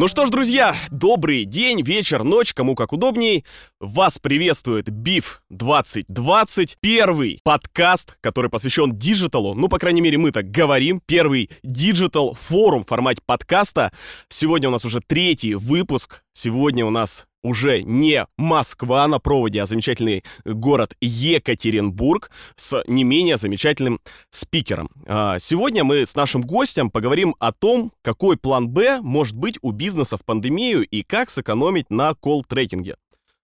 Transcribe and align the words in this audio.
Ну 0.00 0.08
что 0.08 0.24
ж, 0.24 0.30
друзья, 0.30 0.74
добрый 0.90 1.44
день, 1.44 1.82
вечер, 1.82 2.24
ночь, 2.24 2.54
кому 2.54 2.74
как 2.74 2.94
удобней. 2.94 3.44
Вас 3.80 4.18
приветствует 4.18 4.88
БИФ 4.88 5.42
2020, 5.50 6.78
первый 6.80 7.38
подкаст, 7.44 8.16
который 8.22 8.48
посвящен 8.48 8.96
диджиталу. 8.96 9.52
Ну, 9.52 9.68
по 9.68 9.78
крайней 9.78 10.00
мере, 10.00 10.16
мы 10.16 10.32
так 10.32 10.50
говорим. 10.50 11.02
Первый 11.04 11.50
digital 11.62 12.32
форум 12.32 12.86
в 12.86 12.88
формате 12.88 13.20
подкаста. 13.26 13.92
Сегодня 14.30 14.70
у 14.70 14.72
нас 14.72 14.86
уже 14.86 15.00
третий 15.06 15.54
выпуск. 15.54 16.22
Сегодня 16.32 16.86
у 16.86 16.90
нас 16.90 17.26
уже 17.42 17.82
не 17.82 18.26
Москва 18.36 19.06
на 19.08 19.18
проводе, 19.18 19.62
а 19.62 19.66
замечательный 19.66 20.24
город 20.44 20.94
Екатеринбург 21.00 22.30
с 22.56 22.82
не 22.86 23.04
менее 23.04 23.36
замечательным 23.36 24.00
спикером. 24.30 24.88
А, 25.06 25.38
сегодня 25.38 25.84
мы 25.84 26.06
с 26.06 26.14
нашим 26.14 26.42
гостем 26.42 26.90
поговорим 26.90 27.34
о 27.38 27.52
том, 27.52 27.92
какой 28.02 28.36
план 28.36 28.68
«Б» 28.68 29.00
может 29.02 29.36
быть 29.36 29.58
у 29.62 29.72
бизнеса 29.72 30.16
в 30.16 30.24
пандемию 30.24 30.86
и 30.86 31.02
как 31.02 31.30
сэкономить 31.30 31.90
на 31.90 32.14
колл-трекинге. 32.14 32.96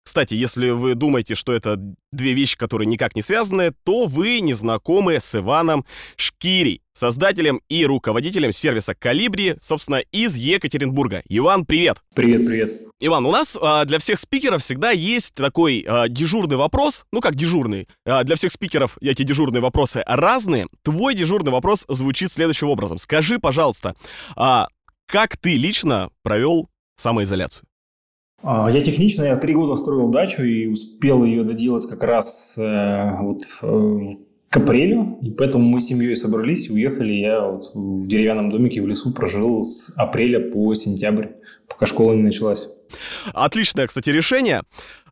Кстати, 0.05 0.35
если 0.35 0.69
вы 0.69 0.95
думаете, 0.95 1.35
что 1.35 1.55
это 1.55 1.77
две 2.13 2.35
вещи, 2.35 2.59
которые 2.59 2.87
никак 2.87 3.17
не 3.17 3.23
связаны, 3.23 3.73
то 3.85 4.05
вы 4.05 4.41
не 4.41 4.53
знакомы 4.53 5.19
с 5.19 5.35
Иваном 5.35 5.87
Шкири, 6.17 6.83
создателем 6.93 7.63
и 7.71 7.87
руководителем 7.87 8.53
сервиса 8.53 8.95
«Калибри», 8.95 9.57
собственно, 9.63 9.97
из 10.13 10.37
Екатеринбурга. 10.37 11.23
Иван, 11.29 11.65
привет! 11.65 11.99
Привет, 12.15 12.47
привет. 12.47 12.71
Иван, 13.01 13.25
у 13.25 13.33
нас 13.33 13.57
а, 13.61 13.87
для 13.87 13.99
всех 13.99 14.21
спикеров 14.21 14.63
всегда 14.63 14.91
есть 14.91 15.35
такой 15.35 15.85
а, 15.89 16.07
дежурный 16.09 16.57
вопрос, 16.57 17.07
ну 17.11 17.23
как 17.23 17.35
дежурный, 17.35 17.89
а, 18.05 18.25
для 18.25 18.37
всех 18.37 18.53
спикеров 18.53 18.99
эти 19.01 19.23
дежурные 19.23 19.63
вопросы 19.63 20.03
разные. 20.07 20.69
Твой 20.83 21.15
дежурный 21.15 21.51
вопрос 21.51 21.87
звучит 21.89 22.31
следующим 22.31 22.69
образом. 22.69 22.99
Скажи, 22.99 23.39
пожалуйста, 23.39 23.97
а, 24.37 24.69
как 25.07 25.39
ты 25.39 25.57
лично 25.57 26.11
провел 26.23 26.69
самоизоляцию? 26.97 27.67
А, 28.47 28.71
я 28.71 28.83
технично, 28.83 29.23
я 29.23 29.37
три 29.37 29.55
года 29.55 29.75
строил 29.75 30.11
дачу 30.11 30.45
и 30.45 30.67
успел 30.67 31.25
ее 31.25 31.45
доделать 31.45 31.89
как 31.89 32.03
раз 32.03 32.53
э, 32.59 33.17
вот 33.23 33.41
э, 33.63 33.99
к 34.55 34.57
апрелю, 34.57 35.19
и 35.21 35.33
поэтому 35.33 35.69
мы 35.69 35.81
с 35.81 35.87
семьей 35.87 36.15
собрались 36.15 36.69
и 36.69 36.73
уехали. 36.73 37.13
Я 37.13 37.41
вот 37.41 37.73
в 37.75 38.07
деревянном 38.07 38.51
домике 38.51 38.81
в 38.83 38.87
лесу 38.87 39.13
прожил 39.13 39.65
с 39.65 39.93
апреля 39.97 40.39
по 40.39 40.73
сентябрь, 40.75 41.27
пока 41.69 41.87
школа 41.87 42.13
не 42.13 42.23
началась. 42.23 42.69
Отличное, 43.33 43.89
кстати, 43.89 44.11
решение. 44.11 44.63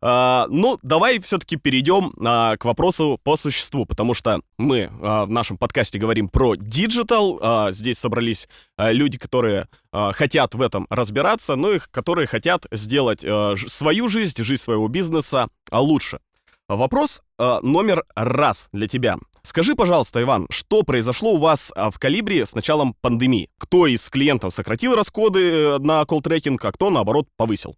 А, 0.00 0.46
ну, 0.48 0.78
давай 0.84 1.18
все-таки 1.18 1.56
перейдем 1.56 2.12
а, 2.24 2.56
к 2.56 2.64
вопросу 2.64 3.18
по 3.24 3.36
существу, 3.36 3.84
потому 3.84 4.14
что 4.14 4.42
мы 4.58 4.90
а, 5.02 5.26
в 5.26 5.30
нашем 5.30 5.58
подкасте 5.58 5.98
говорим 5.98 6.28
про 6.28 6.54
digital. 6.54 7.40
А, 7.42 7.72
здесь 7.72 7.98
собрались 7.98 8.48
люди, 8.78 9.18
которые 9.18 9.66
хотят 9.92 10.54
в 10.54 10.62
этом 10.62 10.86
разбираться, 10.88 11.56
ну 11.56 11.72
и 11.72 11.80
которые 11.90 12.28
хотят 12.28 12.66
сделать 12.70 13.24
свою 13.68 14.08
жизнь, 14.08 14.40
жизнь 14.42 14.62
своего 14.62 14.86
бизнеса 14.86 15.48
лучше. 15.72 16.20
Вопрос 16.68 17.22
э, 17.38 17.58
номер 17.62 18.04
раз 18.14 18.68
для 18.72 18.88
тебя. 18.88 19.16
Скажи, 19.42 19.74
пожалуйста, 19.74 20.22
Иван, 20.22 20.46
что 20.50 20.84
произошло 20.84 21.34
у 21.34 21.38
вас 21.38 21.72
а, 21.74 21.90
в 21.90 21.98
Калибре 21.98 22.46
с 22.46 22.54
началом 22.54 22.94
пандемии? 23.00 23.50
Кто 23.58 23.86
из 23.88 24.08
клиентов 24.08 24.54
сократил 24.54 24.94
расходы 24.94 25.40
э, 25.40 25.78
на 25.78 26.02
колл-трекинг, 26.02 26.64
а 26.64 26.72
кто, 26.72 26.90
наоборот, 26.90 27.26
повысил? 27.36 27.74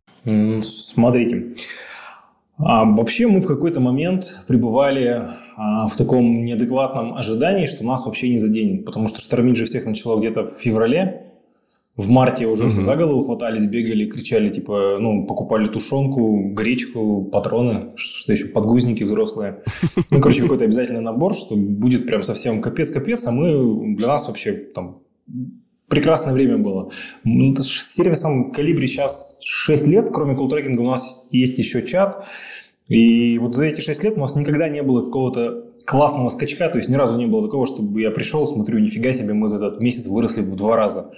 Смотрите. 0.62 1.54
А, 2.58 2.84
вообще 2.84 3.26
мы 3.26 3.40
в 3.40 3.46
какой-то 3.46 3.80
момент 3.80 4.44
пребывали 4.46 5.22
а, 5.56 5.86
в 5.86 5.96
таком 5.96 6.44
неадекватном 6.44 7.14
ожидании, 7.14 7.66
что 7.66 7.84
нас 7.84 8.04
вообще 8.04 8.28
не 8.28 8.38
заденет, 8.38 8.84
потому 8.84 9.08
что 9.08 9.20
штормить 9.20 9.56
же 9.56 9.64
всех 9.64 9.86
начало 9.86 10.20
где-то 10.20 10.46
в 10.46 10.52
феврале, 10.52 11.23
в 11.96 12.08
марте 12.08 12.46
уже 12.46 12.64
mm-hmm. 12.64 12.68
все 12.68 12.80
за 12.80 12.96
голову 12.96 13.22
хватались, 13.22 13.66
бегали, 13.66 14.06
кричали, 14.06 14.48
типа, 14.48 14.98
ну, 14.98 15.26
покупали 15.26 15.68
тушенку, 15.68 16.50
гречку, 16.52 17.24
патроны, 17.24 17.88
что 17.96 18.32
еще, 18.32 18.46
подгузники 18.46 19.04
взрослые. 19.04 19.62
Ну, 20.10 20.20
короче, 20.20 20.42
какой-то 20.42 20.64
обязательный 20.64 21.00
набор, 21.00 21.34
что 21.34 21.56
будет 21.56 22.06
прям 22.06 22.22
совсем 22.22 22.60
капец-капец, 22.60 23.26
а 23.26 23.32
мы, 23.32 23.96
для 23.96 24.08
нас 24.08 24.26
вообще 24.28 24.52
там 24.52 25.02
прекрасное 25.88 26.34
время 26.34 26.58
было. 26.58 26.90
С 27.24 27.94
сервисом 27.94 28.52
Калибри 28.52 28.86
сейчас 28.86 29.38
6 29.44 29.86
лет, 29.86 30.10
кроме 30.12 30.34
колл-трекинга 30.34 30.80
у 30.80 30.90
нас 30.90 31.26
есть 31.30 31.58
еще 31.58 31.86
чат, 31.86 32.26
и 32.88 33.38
вот 33.38 33.54
за 33.54 33.64
эти 33.64 33.80
6 33.80 34.02
лет 34.02 34.16
у 34.16 34.20
нас 34.20 34.36
никогда 34.36 34.68
не 34.68 34.82
было 34.82 35.04
какого-то 35.04 35.70
классного 35.86 36.28
скачка, 36.28 36.68
то 36.68 36.78
есть 36.78 36.88
ни 36.88 36.96
разу 36.96 37.18
не 37.18 37.26
было 37.26 37.42
такого, 37.42 37.66
чтобы 37.66 38.00
я 38.00 38.10
пришел, 38.10 38.46
смотрю, 38.46 38.78
нифига 38.78 39.12
себе, 39.12 39.32
мы 39.34 39.48
за 39.48 39.64
этот 39.64 39.80
месяц 39.80 40.06
выросли 40.06 40.42
в 40.42 40.56
два 40.56 40.76
раза. 40.76 41.12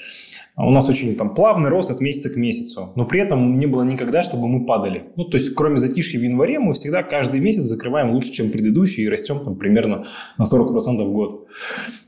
А 0.56 0.66
у 0.66 0.70
нас 0.70 0.88
очень 0.88 1.14
там 1.16 1.34
плавный 1.34 1.68
рост 1.68 1.90
от 1.90 2.00
месяца 2.00 2.30
к 2.30 2.36
месяцу, 2.36 2.90
но 2.96 3.04
при 3.04 3.20
этом 3.20 3.58
не 3.58 3.66
было 3.66 3.82
никогда, 3.82 4.22
чтобы 4.22 4.48
мы 4.48 4.64
падали. 4.64 5.04
Ну, 5.14 5.24
то 5.24 5.36
есть, 5.36 5.54
кроме 5.54 5.76
затишья 5.76 6.18
в 6.18 6.22
январе, 6.22 6.58
мы 6.58 6.72
всегда 6.72 7.02
каждый 7.02 7.40
месяц 7.40 7.64
закрываем 7.64 8.12
лучше, 8.12 8.32
чем 8.32 8.50
предыдущий, 8.50 9.04
и 9.04 9.08
растем 9.08 9.44
там 9.44 9.56
примерно 9.56 10.04
на 10.38 10.44
40% 10.44 11.04
в 11.04 11.12
год. 11.12 11.46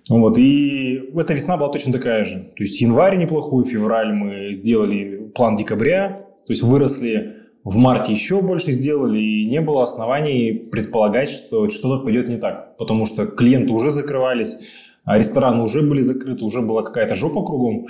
Вот, 0.08 0.38
и 0.38 1.10
эта 1.14 1.34
весна 1.34 1.58
была 1.58 1.68
точно 1.68 1.92
такая 1.92 2.24
же. 2.24 2.50
То 2.56 2.62
есть, 2.62 2.80
январь 2.80 3.18
неплохой, 3.18 3.66
февраль 3.66 4.14
мы 4.14 4.48
сделали 4.52 5.30
план 5.34 5.56
декабря, 5.56 6.24
то 6.46 6.52
есть, 6.52 6.62
выросли 6.62 7.34
в 7.64 7.76
марте 7.76 8.12
еще 8.12 8.40
больше 8.40 8.72
сделали, 8.72 9.20
и 9.20 9.46
не 9.46 9.60
было 9.60 9.82
оснований 9.82 10.54
предполагать, 10.54 11.28
что 11.28 11.68
что-то 11.68 12.02
пойдет 12.02 12.30
не 12.30 12.38
так, 12.38 12.78
потому 12.78 13.04
что 13.04 13.26
клиенты 13.26 13.74
уже 13.74 13.90
закрывались, 13.90 14.56
а 15.04 15.18
рестораны 15.18 15.62
уже 15.62 15.82
были 15.82 16.00
закрыты, 16.00 16.46
уже 16.46 16.62
была 16.62 16.82
какая-то 16.82 17.14
жопа 17.14 17.44
кругом. 17.44 17.88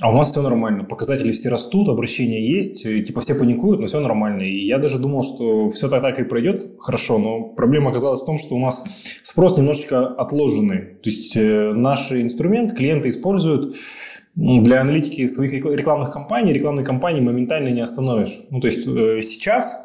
А 0.00 0.10
у 0.10 0.16
нас 0.16 0.30
все 0.30 0.42
нормально. 0.42 0.84
Показатели 0.84 1.32
все 1.32 1.48
растут, 1.48 1.88
обращения 1.88 2.48
есть, 2.48 2.84
типа 2.84 3.20
все 3.20 3.34
паникуют, 3.34 3.80
но 3.80 3.86
все 3.86 3.98
нормально. 3.98 4.42
И 4.42 4.64
я 4.64 4.78
даже 4.78 4.98
думал, 4.98 5.24
что 5.24 5.68
все 5.70 5.88
так, 5.88 6.02
так 6.02 6.20
и 6.20 6.24
пройдет 6.24 6.68
хорошо, 6.78 7.18
но 7.18 7.42
проблема 7.42 7.90
оказалась 7.90 8.22
в 8.22 8.26
том, 8.26 8.38
что 8.38 8.54
у 8.54 8.60
нас 8.60 8.84
спрос 9.24 9.58
немножечко 9.58 10.06
отложенный. 10.06 10.78
То 11.02 11.10
есть 11.10 11.36
э, 11.36 11.72
наш 11.74 12.12
инструмент 12.12 12.74
клиенты 12.74 13.08
используют 13.08 13.74
для 14.36 14.82
аналитики 14.82 15.26
своих 15.26 15.52
рекламных 15.52 16.12
кампаний. 16.12 16.52
Рекламные 16.52 16.86
кампании 16.86 17.20
моментально 17.20 17.70
не 17.70 17.80
остановишь. 17.80 18.42
Ну, 18.50 18.60
то 18.60 18.68
есть 18.68 18.86
э, 18.86 19.20
сейчас 19.22 19.80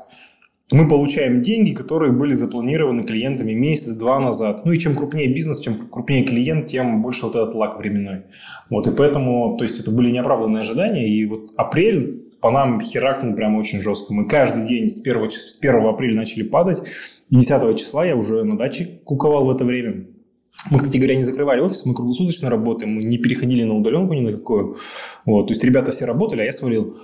мы 0.73 0.87
получаем 0.87 1.41
деньги, 1.43 1.71
которые 1.71 2.11
были 2.11 2.33
запланированы 2.33 3.03
клиентами 3.03 3.53
месяц-два 3.53 4.19
назад. 4.19 4.65
Ну 4.65 4.71
и 4.71 4.79
чем 4.79 4.95
крупнее 4.95 5.27
бизнес, 5.27 5.59
чем 5.59 5.75
крупнее 5.75 6.23
клиент, 6.23 6.67
тем 6.67 7.01
больше 7.03 7.25
вот 7.25 7.35
этот 7.35 7.53
лак 7.53 7.77
временной. 7.77 8.23
Вот, 8.69 8.87
и 8.87 8.91
поэтому, 8.91 9.55
то 9.57 9.63
есть 9.63 9.79
это 9.79 9.91
были 9.91 10.09
неоправданные 10.09 10.61
ожидания, 10.61 11.07
и 11.07 11.25
вот 11.25 11.49
апрель 11.57 12.23
по 12.41 12.49
нам 12.49 12.81
херакнул 12.81 13.35
прямо 13.35 13.59
очень 13.59 13.81
жестко. 13.81 14.13
Мы 14.13 14.27
каждый 14.27 14.65
день 14.65 14.89
с 14.89 14.99
1, 14.99 15.31
с 15.31 15.59
1 15.61 15.85
апреля 15.85 16.15
начали 16.15 16.43
падать, 16.43 16.81
10 17.29 17.79
числа 17.79 18.05
я 18.05 18.15
уже 18.15 18.43
на 18.43 18.57
даче 18.57 18.99
куковал 19.05 19.45
в 19.45 19.51
это 19.51 19.65
время. 19.65 20.07
Мы, 20.71 20.79
кстати 20.79 20.97
говоря, 20.97 21.15
не 21.15 21.23
закрывали 21.23 21.61
офис, 21.61 21.85
мы 21.85 21.93
круглосуточно 21.93 22.49
работаем, 22.49 22.95
мы 22.95 23.03
не 23.03 23.17
переходили 23.17 23.63
на 23.63 23.75
удаленку 23.75 24.13
ни 24.13 24.21
на 24.21 24.31
какую. 24.31 24.77
Вот, 25.25 25.47
то 25.47 25.53
есть 25.53 25.63
ребята 25.63 25.91
все 25.91 26.05
работали, 26.05 26.41
а 26.41 26.45
я 26.45 26.51
свалил. 26.51 26.97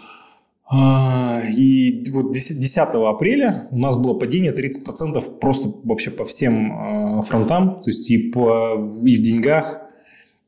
А, 0.72 1.42
и 1.58 2.04
вот 2.12 2.32
10 2.32 2.78
апреля 2.78 3.68
у 3.72 3.78
нас 3.80 3.98
было 3.98 4.14
падение 4.14 4.54
30% 4.54 5.40
просто 5.40 5.74
вообще 5.84 6.12
по 6.12 6.26
всем 6.26 6.72
а, 6.72 7.22
фронтам, 7.22 7.82
то 7.82 7.90
есть 7.90 8.10
и, 8.12 8.30
по, 8.30 8.88
и 9.04 9.16
в 9.16 9.22
деньгах, 9.22 9.82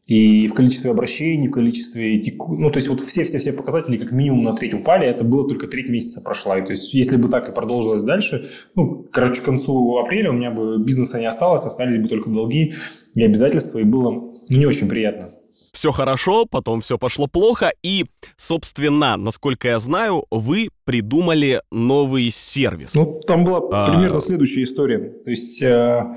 и 0.05 0.47
в 0.47 0.53
количестве 0.53 0.91
обращений, 0.91 1.47
в 1.47 1.51
количестве 1.51 2.21
ну 2.49 2.69
то 2.69 2.77
есть 2.77 2.87
вот 2.87 3.01
все-все-все 3.01 3.51
показатели 3.51 3.97
как 3.97 4.11
минимум 4.11 4.43
на 4.43 4.53
треть 4.55 4.75
упали, 4.75 5.07
это 5.07 5.23
было 5.23 5.47
только 5.47 5.65
треть 5.65 5.89
месяца 5.89 6.21
прошла, 6.21 6.59
и 6.59 6.63
то 6.63 6.69
есть 6.69 6.93
если 6.93 7.17
бы 7.17 7.27
так 7.27 7.49
и 7.49 7.55
продолжилось 7.55 8.03
дальше, 8.03 8.47
ну 8.75 9.07
короче 9.11 9.41
к 9.41 9.45
концу 9.45 9.97
апреля 9.97 10.29
у 10.29 10.33
меня 10.33 10.51
бы 10.51 10.77
бизнеса 10.83 11.19
не 11.19 11.25
осталось, 11.25 11.65
остались 11.65 11.97
бы 11.97 12.07
только 12.07 12.29
долги 12.29 12.73
и 13.15 13.23
обязательства, 13.23 13.79
и 13.79 13.83
было 13.83 14.11
ну, 14.11 14.33
не 14.51 14.67
очень 14.67 14.87
приятно 14.87 15.33
все 15.71 15.91
хорошо, 15.91 16.45
потом 16.45 16.81
все 16.81 16.97
пошло 16.97 17.27
плохо, 17.27 17.71
и, 17.83 18.05
собственно, 18.35 19.17
насколько 19.17 19.67
я 19.67 19.79
знаю, 19.79 20.25
вы 20.29 20.69
придумали 20.85 21.61
новый 21.71 22.29
сервис. 22.29 22.93
Ну, 22.93 23.21
там 23.25 23.45
была 23.45 23.61
а... 23.71 23.91
примерно 23.91 24.19
следующая 24.19 24.63
история. 24.63 24.99
То 25.23 25.29
есть 25.29 25.61
э, 25.61 26.13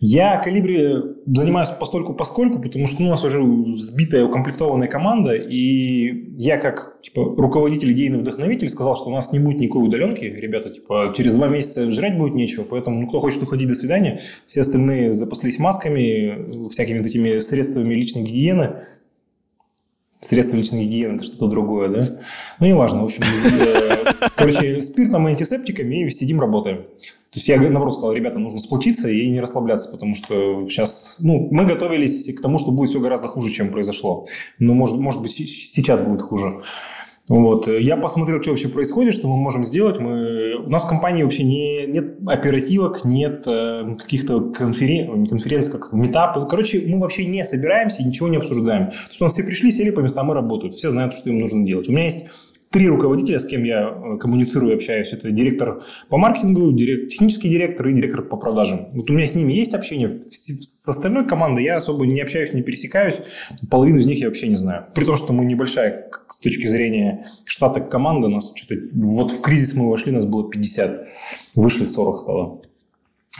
я 0.00 0.38
Калибри 0.38 0.96
занимаюсь 1.26 1.70
постольку 1.70 2.14
поскольку, 2.14 2.60
потому 2.60 2.86
что 2.86 3.02
ну, 3.02 3.08
у 3.08 3.10
нас 3.10 3.24
уже 3.24 3.40
сбитая, 3.76 4.24
укомплектованная 4.24 4.88
команда, 4.88 5.34
и 5.34 6.36
я 6.38 6.58
как 6.58 7.00
типа, 7.02 7.34
руководитель, 7.36 7.92
идейный 7.92 8.18
вдохновитель 8.18 8.68
сказал, 8.68 8.96
что 8.96 9.06
у 9.06 9.12
нас 9.12 9.32
не 9.32 9.38
будет 9.38 9.60
никакой 9.60 9.86
удаленки, 9.86 10.24
ребята, 10.24 10.70
типа 10.70 11.14
через 11.16 11.34
два 11.36 11.48
месяца 11.48 11.90
жрать 11.90 12.18
будет 12.18 12.34
нечего, 12.34 12.64
поэтому 12.64 13.00
ну, 13.00 13.08
кто 13.08 13.20
хочет 13.20 13.42
уходить, 13.42 13.68
до 13.68 13.74
свидания. 13.74 14.20
Все 14.46 14.60
остальные 14.60 15.14
запаслись 15.14 15.58
масками, 15.58 16.68
всякими 16.68 17.02
такими 17.02 17.38
средствами 17.38 17.94
личной 17.94 18.22
гигиены, 18.22 18.82
средства 20.24 20.56
личной 20.56 20.84
гигиены, 20.84 21.14
это 21.14 21.24
что-то 21.24 21.46
другое, 21.48 21.88
да? 21.88 22.08
Ну, 22.60 22.66
неважно, 22.66 23.02
в 23.02 23.04
общем, 23.04 23.22
э, 23.22 24.28
короче, 24.36 24.80
спиртом 24.82 25.28
и 25.28 25.32
антисептиками 25.32 26.06
и 26.06 26.10
сидим, 26.10 26.40
работаем. 26.40 26.84
То 27.34 27.38
есть 27.38 27.48
я, 27.48 27.60
наоборот, 27.60 27.94
сказал, 27.94 28.12
ребята, 28.12 28.38
нужно 28.38 28.60
сплочиться 28.60 29.08
и 29.08 29.28
не 29.28 29.40
расслабляться, 29.40 29.90
потому 29.90 30.14
что 30.14 30.68
сейчас, 30.68 31.16
ну, 31.18 31.48
мы 31.50 31.64
готовились 31.64 32.32
к 32.32 32.40
тому, 32.40 32.58
что 32.58 32.70
будет 32.70 32.90
все 32.90 33.00
гораздо 33.00 33.26
хуже, 33.26 33.52
чем 33.52 33.70
произошло. 33.70 34.24
Но, 34.60 34.72
может, 34.74 34.98
может 34.98 35.20
быть, 35.20 35.32
сейчас 35.32 36.00
будет 36.00 36.22
хуже. 36.22 36.62
Вот. 37.28 37.68
Я 37.68 37.96
посмотрел, 37.96 38.42
что 38.42 38.50
вообще 38.50 38.68
происходит, 38.68 39.14
что 39.14 39.28
мы 39.28 39.36
можем 39.36 39.64
сделать. 39.64 39.98
Мы... 39.98 40.56
У 40.56 40.68
нас 40.68 40.84
в 40.84 40.88
компании 40.88 41.22
вообще 41.22 41.42
не... 41.42 41.86
нет 41.86 42.18
оперативок, 42.26 43.04
нет 43.04 43.44
э, 43.46 43.94
каких-то 43.98 44.40
конферен... 44.50 45.26
конференций, 45.26 45.72
как 45.72 45.90
метапы. 45.92 46.46
Короче, 46.46 46.82
мы 46.86 47.00
вообще 47.00 47.24
не 47.24 47.42
собираемся 47.44 48.02
и 48.02 48.04
ничего 48.04 48.28
не 48.28 48.36
обсуждаем. 48.36 48.88
То 48.88 48.94
есть 49.08 49.20
у 49.22 49.24
нас 49.24 49.32
все 49.32 49.42
пришли, 49.42 49.70
сели 49.70 49.90
по 49.90 50.00
местам 50.00 50.30
и 50.30 50.34
работают. 50.34 50.74
Все 50.74 50.90
знают, 50.90 51.14
что 51.14 51.30
им 51.30 51.38
нужно 51.38 51.64
делать. 51.64 51.88
У 51.88 51.92
меня 51.92 52.04
есть 52.04 52.26
три 52.74 52.88
руководителя, 52.88 53.38
с 53.38 53.44
кем 53.44 53.62
я 53.62 53.88
э, 53.88 54.18
коммуницирую 54.18 54.74
общаюсь. 54.74 55.12
Это 55.12 55.30
директор 55.30 55.80
по 56.08 56.16
маркетингу, 56.16 56.72
директ, 56.72 57.10
технический 57.10 57.48
директор 57.48 57.86
и 57.86 57.92
директор 57.92 58.22
по 58.22 58.36
продажам. 58.36 58.88
Вот 58.90 59.08
у 59.08 59.12
меня 59.12 59.28
с 59.28 59.36
ними 59.36 59.52
есть 59.52 59.74
общение. 59.74 60.20
С 60.20 60.88
остальной 60.88 61.24
командой 61.24 61.62
я 61.62 61.76
особо 61.76 62.04
не 62.04 62.20
общаюсь, 62.20 62.52
не 62.52 62.62
пересекаюсь. 62.62 63.14
Половину 63.70 63.98
из 63.98 64.06
них 64.06 64.18
я 64.18 64.26
вообще 64.26 64.48
не 64.48 64.56
знаю. 64.56 64.86
При 64.92 65.04
том, 65.04 65.16
что 65.16 65.32
мы 65.32 65.44
небольшая 65.44 66.10
с 66.26 66.40
точки 66.40 66.66
зрения 66.66 67.24
штата 67.44 67.80
команда. 67.80 68.26
Нас 68.26 68.50
что-то... 68.56 68.80
Вот 68.92 69.30
в 69.30 69.40
кризис 69.40 69.74
мы 69.74 69.88
вошли, 69.88 70.10
нас 70.10 70.24
было 70.24 70.50
50. 70.50 71.06
Вышли 71.54 71.84
40 71.84 72.18
стало. 72.18 72.62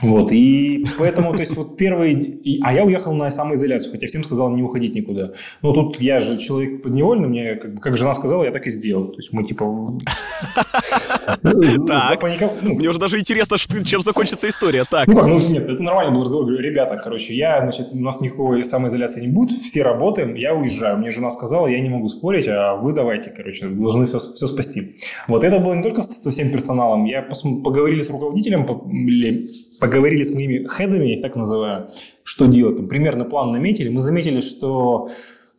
Вот, 0.01 0.31
и 0.31 0.85
поэтому, 0.97 1.31
то 1.31 1.39
есть, 1.39 1.55
вот 1.55 1.77
первый... 1.77 2.41
А 2.63 2.73
я 2.73 2.83
уехал 2.83 3.13
на 3.13 3.29
самоизоляцию, 3.29 3.91
хотя 3.91 4.07
всем 4.07 4.23
сказал 4.23 4.53
не 4.53 4.61
уходить 4.61 4.93
никуда. 4.93 5.31
Но 5.61 5.73
тут 5.73 6.01
я 6.01 6.19
же 6.19 6.37
человек 6.37 6.81
подневольный, 6.83 7.29
мне, 7.29 7.55
как, 7.55 7.79
как 7.79 7.97
жена 7.97 8.13
сказала, 8.13 8.43
я 8.43 8.51
так 8.51 8.67
и 8.67 8.69
сделал. 8.69 9.07
То 9.07 9.19
есть, 9.19 9.31
мы, 9.31 9.43
типа... 9.45 9.97
Так, 11.87 12.23
ну, 12.61 12.73
мне 12.75 12.89
уже 12.89 12.99
даже 12.99 13.19
интересно, 13.19 13.57
чем 13.57 14.01
закончится 14.01 14.49
история. 14.49 14.85
Так. 14.89 15.07
Ну 15.07 15.15
как, 15.15 15.27
ну 15.27 15.39
нет, 15.39 15.69
это 15.69 15.81
нормально 15.81 16.13
был 16.13 16.23
разговор. 16.23 16.45
Говорю, 16.45 16.63
ребята, 16.63 16.97
короче, 16.97 17.35
я, 17.35 17.61
значит, 17.61 17.87
у 17.93 17.99
нас 17.99 18.21
никакой 18.21 18.63
самоизоляции 18.63 19.21
не 19.21 19.27
будет, 19.27 19.61
все 19.61 19.83
работаем, 19.83 20.35
я 20.35 20.53
уезжаю. 20.53 20.97
Мне 20.97 21.09
жена 21.09 21.29
сказала, 21.29 21.67
я 21.67 21.79
не 21.79 21.89
могу 21.89 22.07
спорить, 22.07 22.47
а 22.47 22.75
вы 22.75 22.93
давайте, 22.93 23.29
короче, 23.29 23.67
должны 23.67 24.05
все, 24.05 24.19
все 24.19 24.47
спасти. 24.47 24.95
Вот, 25.27 25.43
это 25.43 25.59
было 25.59 25.73
не 25.73 25.83
только 25.83 26.01
со 26.01 26.31
всем 26.31 26.51
персоналом. 26.51 27.05
Я 27.05 27.21
поговорили 27.21 28.01
с 28.01 28.09
руководителем, 28.09 28.65
поговорили 29.79 30.23
с 30.23 30.33
моими 30.33 30.65
хедами, 30.67 31.05
я 31.05 31.15
их 31.15 31.21
так 31.21 31.35
называю, 31.35 31.87
что 32.23 32.45
делать. 32.45 32.77
Там, 32.77 32.87
примерно 32.87 33.25
план 33.25 33.51
наметили. 33.51 33.89
Мы 33.89 34.01
заметили, 34.01 34.41
что 34.41 35.09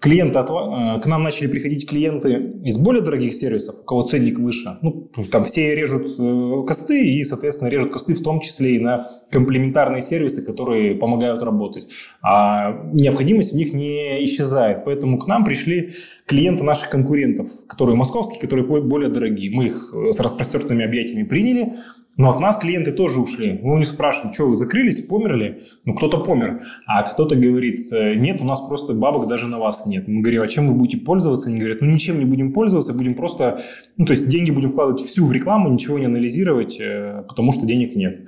клиенты 0.01 0.39
от, 0.39 0.51
э, 0.51 1.01
к 1.01 1.07
нам 1.07 1.23
начали 1.23 1.47
приходить 1.47 1.89
клиенты 1.89 2.53
из 2.65 2.77
более 2.77 3.03
дорогих 3.03 3.33
сервисов, 3.33 3.77
у 3.81 3.85
кого 3.85 4.03
ценник 4.03 4.39
выше. 4.39 4.79
Ну, 4.83 5.11
там 5.31 5.45
все 5.45 5.75
режут 5.75 6.19
э, 6.19 6.67
косты 6.67 7.07
и, 7.07 7.25
соответственно, 7.25 7.69
режут 7.69 7.93
косты 7.93 8.15
в 8.15 8.23
том 8.23 8.41
числе 8.41 8.77
и 8.77 8.79
на 8.79 9.09
комплементарные 9.31 10.03
сервисы, 10.03 10.43
которые 10.43 10.95
помогают 10.95 11.43
работать. 11.43 11.89
А 12.23 12.83
необходимость 12.93 13.53
в 13.53 13.57
них 13.57 13.73
не 13.73 14.25
исчезает. 14.25 14.85
Поэтому 14.85 15.19
к 15.19 15.27
нам 15.27 15.45
пришли 15.45 15.93
клиенты 16.27 16.65
наших 16.65 16.91
конкурентов, 16.91 17.49
которые 17.67 17.97
московские, 17.97 18.41
которые 18.41 18.67
более 18.67 19.09
дорогие. 19.09 19.51
Мы 19.55 19.67
их 19.67 19.95
э, 19.95 20.13
с 20.13 20.21
распростертыми 20.21 20.85
объятиями 20.85 21.25
приняли, 21.25 21.75
но 22.17 22.31
от 22.31 22.41
нас 22.41 22.57
клиенты 22.59 22.93
тоже 22.93 23.21
ушли. 23.21 23.61
Мы 23.63 23.75
у 23.75 23.79
них 23.79 23.87
спрашиваем, 23.87 24.33
что 24.33 24.49
вы 24.49 24.57
закрылись, 24.57 25.03
померли? 25.03 25.63
Ну, 25.85 25.95
кто-то 25.95 26.19
помер. 26.19 26.63
А 26.87 27.03
кто-то 27.03 27.37
говорит, 27.37 27.79
нет, 27.93 28.41
у 28.41 28.45
нас 28.45 28.61
просто 28.63 28.95
бабок 28.95 29.29
даже 29.29 29.47
на 29.47 29.59
вас 29.59 29.87
нет. 29.87 30.09
Мы 30.09 30.23
говорим, 30.23 30.43
а 30.43 30.49
чем 30.49 30.69
вы 30.69 30.75
будете 30.75 30.99
пользоваться? 30.99 31.49
Они 31.49 31.59
говорят, 31.59 31.81
ну, 31.81 31.91
ничем 31.91 32.19
не 32.19 32.25
будем 32.25 32.53
пользоваться, 32.53 32.95
будем 32.95 33.15
просто, 33.15 33.59
ну, 33.97 34.07
то 34.07 34.13
есть 34.13 34.29
деньги 34.29 34.51
будем 34.51 34.71
вкладывать 34.71 35.03
всю 35.03 35.27
в 35.27 35.33
рекламу, 35.33 35.69
ничего 35.69 35.99
не 35.99 36.07
анализировать, 36.07 36.81
э, 36.81 37.25
потому 37.29 37.53
что 37.53 37.67
денег 37.67 37.95
нет. 37.95 38.27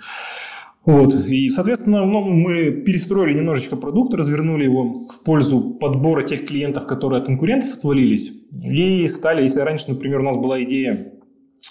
Вот. 0.84 1.14
И, 1.26 1.48
соответственно, 1.48 2.04
ну, 2.04 2.20
мы 2.22 2.70
перестроили 2.70 3.36
немножечко 3.36 3.76
продукт, 3.76 4.14
развернули 4.14 4.64
его 4.64 5.06
в 5.06 5.22
пользу 5.22 5.60
подбора 5.60 6.22
тех 6.22 6.46
клиентов, 6.46 6.86
которые 6.86 7.20
от 7.20 7.26
конкурентов 7.26 7.76
отвалились. 7.76 8.32
И 8.62 9.06
стали, 9.08 9.42
если 9.42 9.60
раньше, 9.60 9.90
например, 9.90 10.20
у 10.20 10.24
нас 10.24 10.36
была 10.36 10.62
идея 10.62 11.12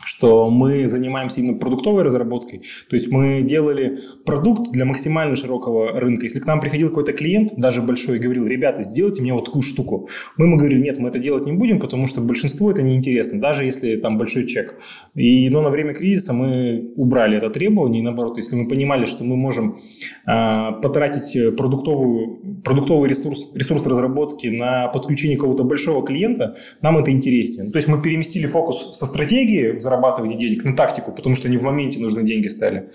что 0.03 0.49
мы 0.49 0.87
занимаемся 0.87 1.41
именно 1.41 1.57
продуктовой 1.57 2.03
разработкой. 2.03 2.59
То 2.89 2.95
есть 2.95 3.11
мы 3.11 3.41
делали 3.41 3.99
продукт 4.25 4.71
для 4.71 4.85
максимально 4.85 5.35
широкого 5.35 5.99
рынка. 5.99 6.23
Если 6.23 6.39
к 6.39 6.45
нам 6.45 6.59
приходил 6.59 6.89
какой-то 6.89 7.13
клиент, 7.13 7.53
даже 7.57 7.81
большой, 7.81 8.17
и 8.17 8.19
говорил, 8.19 8.45
ребята, 8.45 8.83
сделайте 8.83 9.21
мне 9.21 9.33
вот 9.33 9.45
такую 9.45 9.61
штуку. 9.61 10.09
Мы 10.37 10.45
ему 10.45 10.57
говорили, 10.57 10.81
нет, 10.81 10.99
мы 10.99 11.09
это 11.09 11.19
делать 11.19 11.45
не 11.45 11.53
будем, 11.53 11.79
потому 11.79 12.07
что 12.07 12.21
большинству 12.21 12.69
это 12.69 12.81
неинтересно, 12.81 13.39
даже 13.39 13.63
если 13.63 13.97
там 13.97 14.17
большой 14.17 14.45
чек. 14.47 14.79
И, 15.15 15.49
но 15.49 15.61
на 15.61 15.69
время 15.69 15.93
кризиса 15.93 16.33
мы 16.33 16.93
убрали 16.95 17.37
это 17.37 17.49
требование, 17.49 18.01
и 18.01 18.03
наоборот, 18.03 18.37
если 18.37 18.55
мы 18.55 18.67
понимали, 18.67 19.05
что 19.05 19.23
мы 19.23 19.35
можем 19.35 19.77
э, 20.25 20.71
потратить 20.81 21.55
продуктовую, 21.55 22.61
продуктовый 22.63 23.09
ресурс, 23.09 23.49
ресурс 23.53 23.85
разработки 23.85 24.47
на 24.47 24.87
подключение 24.87 25.37
какого-то 25.37 25.63
большого 25.63 26.05
клиента, 26.05 26.55
нам 26.81 26.97
это 26.97 27.11
интереснее. 27.11 27.71
То 27.71 27.77
есть 27.77 27.87
мы 27.87 28.01
переместили 28.01 28.47
фокус 28.47 28.97
со 28.97 29.05
стратегии 29.05 29.76
зарабатывания 29.81 30.37
денег, 30.37 30.63
на 30.63 30.75
тактику, 30.75 31.11
потому 31.11 31.35
что 31.35 31.47
они 31.47 31.57
в 31.57 31.63
моменте 31.63 31.99
нужны 31.99 32.23
деньги 32.23 32.47
стали. 32.47 32.85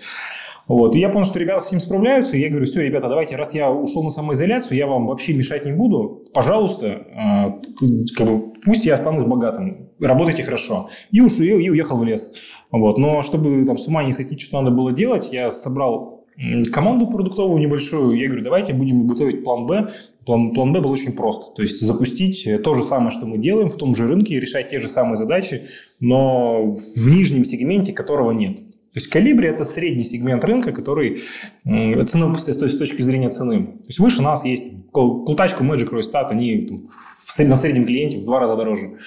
Вот. 0.67 0.95
И 0.95 0.99
я 0.99 1.09
понял, 1.09 1.25
что 1.25 1.39
ребята 1.39 1.59
с 1.59 1.67
этим 1.67 1.79
справляются. 1.79 2.37
И 2.37 2.39
я 2.39 2.49
говорю, 2.49 2.65
все, 2.65 2.83
ребята, 2.83 3.09
давайте, 3.09 3.35
раз 3.35 3.53
я 3.53 3.69
ушел 3.69 4.03
на 4.03 4.09
самоизоляцию, 4.09 4.77
я 4.77 4.87
вам 4.87 5.07
вообще 5.07 5.33
мешать 5.33 5.65
не 5.65 5.73
буду. 5.73 6.23
Пожалуйста, 6.33 6.87
э, 6.87 8.15
как 8.15 8.27
бы, 8.27 8.53
пусть 8.65 8.85
я 8.85 8.93
останусь 8.93 9.25
богатым. 9.25 9.89
Работайте 9.99 10.43
хорошо. 10.43 10.89
И, 11.11 11.21
ушел, 11.21 11.43
и 11.43 11.69
уехал 11.69 11.97
в 11.97 12.03
лес. 12.03 12.33
Вот. 12.71 12.97
Но 12.97 13.21
чтобы 13.23 13.65
там 13.65 13.77
с 13.77 13.87
ума 13.87 14.03
не 14.03 14.13
сойти, 14.13 14.37
что 14.39 14.61
надо 14.61 14.73
было 14.73 14.93
делать, 14.93 15.33
я 15.33 15.49
собрал 15.49 16.12
команду 16.71 17.07
продуктовую 17.07 17.61
небольшую, 17.61 18.17
я 18.17 18.27
говорю, 18.27 18.43
давайте 18.43 18.73
будем 18.73 19.07
готовить 19.07 19.43
план 19.43 19.65
Б. 19.65 19.89
План, 20.25 20.53
план 20.53 20.73
Б 20.73 20.81
был 20.81 20.91
очень 20.91 21.13
прост. 21.13 21.55
То 21.55 21.61
есть 21.61 21.79
запустить 21.79 22.47
то 22.63 22.73
же 22.73 22.81
самое, 22.81 23.11
что 23.11 23.25
мы 23.25 23.37
делаем 23.37 23.69
в 23.69 23.77
том 23.77 23.95
же 23.95 24.07
рынке, 24.07 24.39
решать 24.39 24.69
те 24.69 24.79
же 24.79 24.87
самые 24.87 25.17
задачи, 25.17 25.63
но 25.99 26.71
в 26.71 27.07
нижнем 27.07 27.43
сегменте 27.43 27.93
которого 27.93 28.31
нет. 28.31 28.57
То 28.57 28.99
есть 28.99 29.07
калибри– 29.07 29.47
это 29.49 29.63
средний 29.63 30.03
сегмент 30.03 30.43
рынка, 30.43 30.71
который 30.71 31.17
цена, 31.65 32.35
с 32.35 32.77
точки 32.77 33.01
зрения 33.01 33.29
цены. 33.29 33.63
То 33.63 33.87
есть 33.87 33.99
выше 33.99 34.21
нас 34.21 34.45
есть 34.45 34.65
Култачку, 34.91 35.63
Magic, 35.63 35.89
Roystat, 35.89 36.27
они 36.29 36.67
там, 36.67 36.83
на 37.49 37.57
среднем 37.57 37.85
клиенте 37.85 38.19
в 38.19 38.25
два 38.25 38.39
раза 38.39 38.55
дороже. 38.55 38.99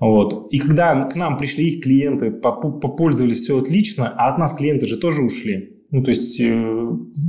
Вот. 0.00 0.50
И 0.50 0.58
когда 0.58 1.04
к 1.04 1.14
нам 1.14 1.36
пришли 1.36 1.68
их 1.68 1.84
клиенты, 1.84 2.30
попользовались 2.30 3.40
все 3.42 3.60
отлично, 3.60 4.08
а 4.16 4.32
от 4.32 4.38
нас 4.38 4.54
клиенты 4.54 4.86
же 4.86 4.96
тоже 4.96 5.22
ушли. 5.22 5.73
Ну, 5.90 6.02
то 6.02 6.10
есть 6.10 6.40
э, 6.40 6.88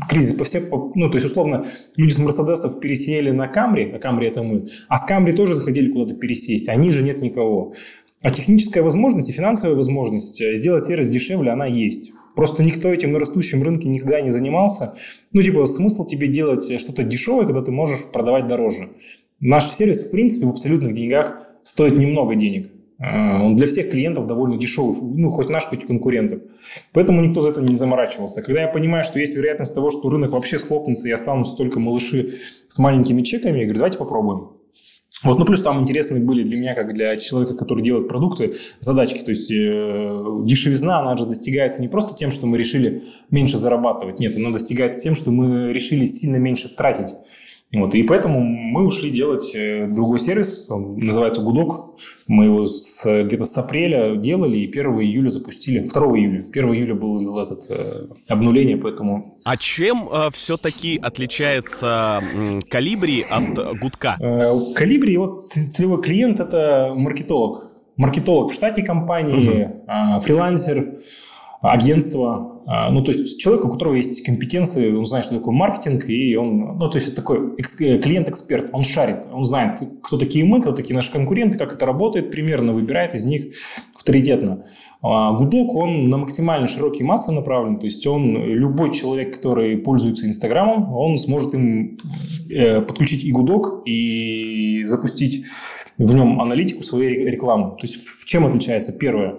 кризис 0.10 0.34
по 0.34 0.44
всем, 0.44 0.70
ну, 0.96 1.10
то 1.10 1.18
есть 1.18 1.26
условно 1.26 1.66
люди 1.98 2.14
с 2.14 2.18
Мерседесов 2.18 2.80
пересели 2.80 3.32
на 3.32 3.48
Камри, 3.48 3.92
а 3.92 4.00
Камри 4.00 4.28
это 4.28 4.44
мы, 4.44 4.68
а 4.88 4.98
с 4.98 5.06
Камри 5.06 5.34
тоже 5.34 5.56
захотели 5.56 5.92
куда-то 5.92 6.16
пересесть, 6.16 6.70
а 6.70 6.76
ниже 6.76 7.04
нет 7.04 7.22
никого. 7.22 7.74
А 8.22 8.32
техническая 8.32 8.82
возможность 8.82 9.30
и 9.30 9.34
финансовая 9.34 9.76
возможность 9.76 10.42
э, 10.42 10.56
сделать 10.56 10.86
сервис 10.86 11.10
дешевле, 11.10 11.52
она 11.52 11.66
есть. 11.66 12.14
Просто 12.36 12.64
никто 12.64 12.92
этим 12.92 13.12
на 13.12 13.20
растущем 13.20 13.64
рынке 13.64 13.88
никогда 13.88 14.20
не 14.22 14.30
занимался. 14.30 14.96
Ну, 15.32 15.42
типа, 15.42 15.66
смысл 15.66 16.06
тебе 16.06 16.28
делать 16.28 16.80
что-то 16.80 17.04
дешевое, 17.04 17.46
когда 17.46 17.62
ты 17.62 17.72
можешь 17.72 18.06
продавать 18.12 18.48
дороже. 18.48 18.90
Наш 19.40 19.70
сервис, 19.70 20.06
в 20.06 20.12
принципе, 20.12 20.46
в 20.46 20.50
абсолютных 20.50 20.94
деньгах 20.94 21.40
стоит 21.62 21.98
немного 21.98 22.36
денег. 22.36 22.72
А, 22.98 23.44
он 23.44 23.56
для 23.56 23.68
всех 23.68 23.90
клиентов 23.90 24.28
довольно 24.28 24.58
дешевый, 24.58 24.96
ну, 25.02 25.30
хоть 25.30 25.50
наш, 25.50 25.66
хоть 25.66 25.86
конкурентов. 25.86 26.42
Поэтому 26.94 27.22
никто 27.22 27.42
за 27.42 27.50
это 27.50 27.62
не 27.62 27.76
заморачивался. 27.76 28.42
Когда 28.42 28.62
я 28.62 28.68
понимаю, 28.68 29.04
что 29.04 29.20
есть 29.20 29.36
вероятность 29.36 29.76
того, 29.76 29.92
что 29.92 30.10
рынок 30.10 30.32
вообще 30.32 30.58
схлопнется 30.58 31.08
и 31.08 31.12
останутся 31.12 31.56
только 31.58 31.80
малыши 31.80 32.36
с 32.68 32.80
маленькими 32.80 33.22
чеками, 33.22 33.60
я 33.60 33.64
говорю, 33.66 33.80
давайте 33.80 33.98
попробуем. 33.98 34.52
Вот, 35.24 35.40
ну 35.40 35.46
плюс 35.46 35.62
там 35.62 35.80
интересные 35.80 36.22
были 36.22 36.44
для 36.44 36.58
меня, 36.58 36.76
как 36.76 36.94
для 36.94 37.18
человека, 37.18 37.56
который 37.56 37.84
делает 37.84 38.08
продукты, 38.08 38.54
задачки. 38.80 39.20
То 39.20 39.32
есть 39.32 39.50
э, 39.50 40.46
дешевизна, 40.46 41.00
она 41.00 41.18
же 41.18 41.26
достигается 41.26 41.82
не 41.82 41.88
просто 41.88 42.16
тем, 42.16 42.32
что 42.32 42.46
мы 42.48 42.58
решили 42.58 43.04
меньше 43.32 43.58
зарабатывать. 43.58 44.20
Нет, 44.20 44.36
она 44.38 44.52
достигается 44.52 45.02
тем, 45.02 45.16
что 45.16 45.32
мы 45.32 45.74
решили 45.74 46.06
сильно 46.06 46.36
меньше 46.36 46.70
тратить. 46.70 47.16
Вот, 47.76 47.94
и 47.96 48.04
поэтому 48.04 48.42
мы 48.42 48.86
ушли 48.86 49.12
делать 49.12 49.54
э, 49.54 49.88
другой 49.88 50.20
сервис, 50.20 50.68
он 50.70 50.98
называется 50.98 51.42
Гудок. 51.42 51.98
Мы 52.28 52.46
его 52.46 52.64
где-то 53.06 53.44
с 53.44 53.58
апреля 53.58 54.16
делали 54.16 54.58
и 54.60 54.70
1 54.70 54.86
июля 55.02 55.30
запустили. 55.30 55.80
2 55.80 56.02
июля. 56.18 56.46
1 56.50 56.74
июля 56.74 56.96
был 56.96 57.38
этот 57.40 57.68
э, 57.70 58.08
обнуление, 58.30 58.78
поэтому... 58.78 59.34
А 59.46 59.58
чем 59.58 60.08
э, 60.12 60.30
все-таки 60.32 61.00
отличается 61.02 62.22
э, 62.22 62.60
Калибри 62.70 63.26
от 63.30 63.80
Гудка? 63.80 64.16
Э, 64.20 64.54
Калибри, 64.74 65.18
вот 65.18 65.44
целевой 65.44 66.02
клиент– 66.02 66.40
это 66.40 66.94
маркетолог. 66.96 67.72
Маркетолог 67.98 68.52
в 68.52 68.54
штате 68.54 68.84
компании, 68.84 69.64
угу. 69.64 69.84
э, 69.88 70.20
фрилансер, 70.22 71.00
агентство, 71.62 72.55
ну, 72.66 73.04
то 73.04 73.12
есть 73.12 73.40
человек, 73.40 73.66
у 73.66 73.70
которого 73.70 73.94
есть 73.94 74.26
компетенции, 74.26 74.92
он 74.92 75.06
знает, 75.06 75.26
что 75.26 75.38
такое 75.38 75.54
маркетинг, 75.54 76.10
и 76.10 76.36
он, 76.36 76.78
ну, 76.80 76.90
то 76.90 76.98
есть 76.98 77.08
это 77.08 77.18
такой 77.18 77.56
э, 77.58 77.98
клиент-эксперт, 78.00 78.70
он 78.74 78.84
шарит, 78.84 79.28
он 79.32 79.44
знает, 79.44 79.80
кто 80.02 80.18
такие 80.18 80.44
мы, 80.46 80.62
кто 80.62 80.72
такие 80.72 80.96
наши 80.96 81.12
конкуренты, 81.12 81.60
как 81.60 81.74
это 81.74 81.86
работает 81.86 82.32
примерно, 82.32 82.74
выбирает 82.74 83.14
из 83.14 83.26
них 83.26 83.54
авторитетно. 83.96 84.66
А 85.04 85.34
гудок, 85.34 85.76
он 85.76 86.10
на 86.10 86.18
максимально 86.18 86.68
широкие 86.68 87.06
массы 87.06 87.32
направлен, 87.32 87.78
то 87.78 87.86
есть 87.86 88.08
он, 88.08 88.36
любой 88.36 88.92
человек, 88.92 89.36
который 89.36 89.78
пользуется 89.78 90.26
Инстаграмом, 90.26 90.92
он 90.92 91.20
сможет 91.20 91.54
им 91.54 92.00
э, 92.50 92.82
подключить 92.82 93.24
и 93.24 93.32
гудок, 93.32 93.84
и 93.86 94.82
запустить 94.86 95.46
в 96.00 96.16
нем 96.16 96.42
аналитику 96.42 96.82
своей 96.82 97.30
рекламы. 97.30 97.72
То 97.72 97.84
есть 97.84 97.98
в 97.98 98.26
чем 98.26 98.48
отличается? 98.48 98.92
Первое, 98.92 99.36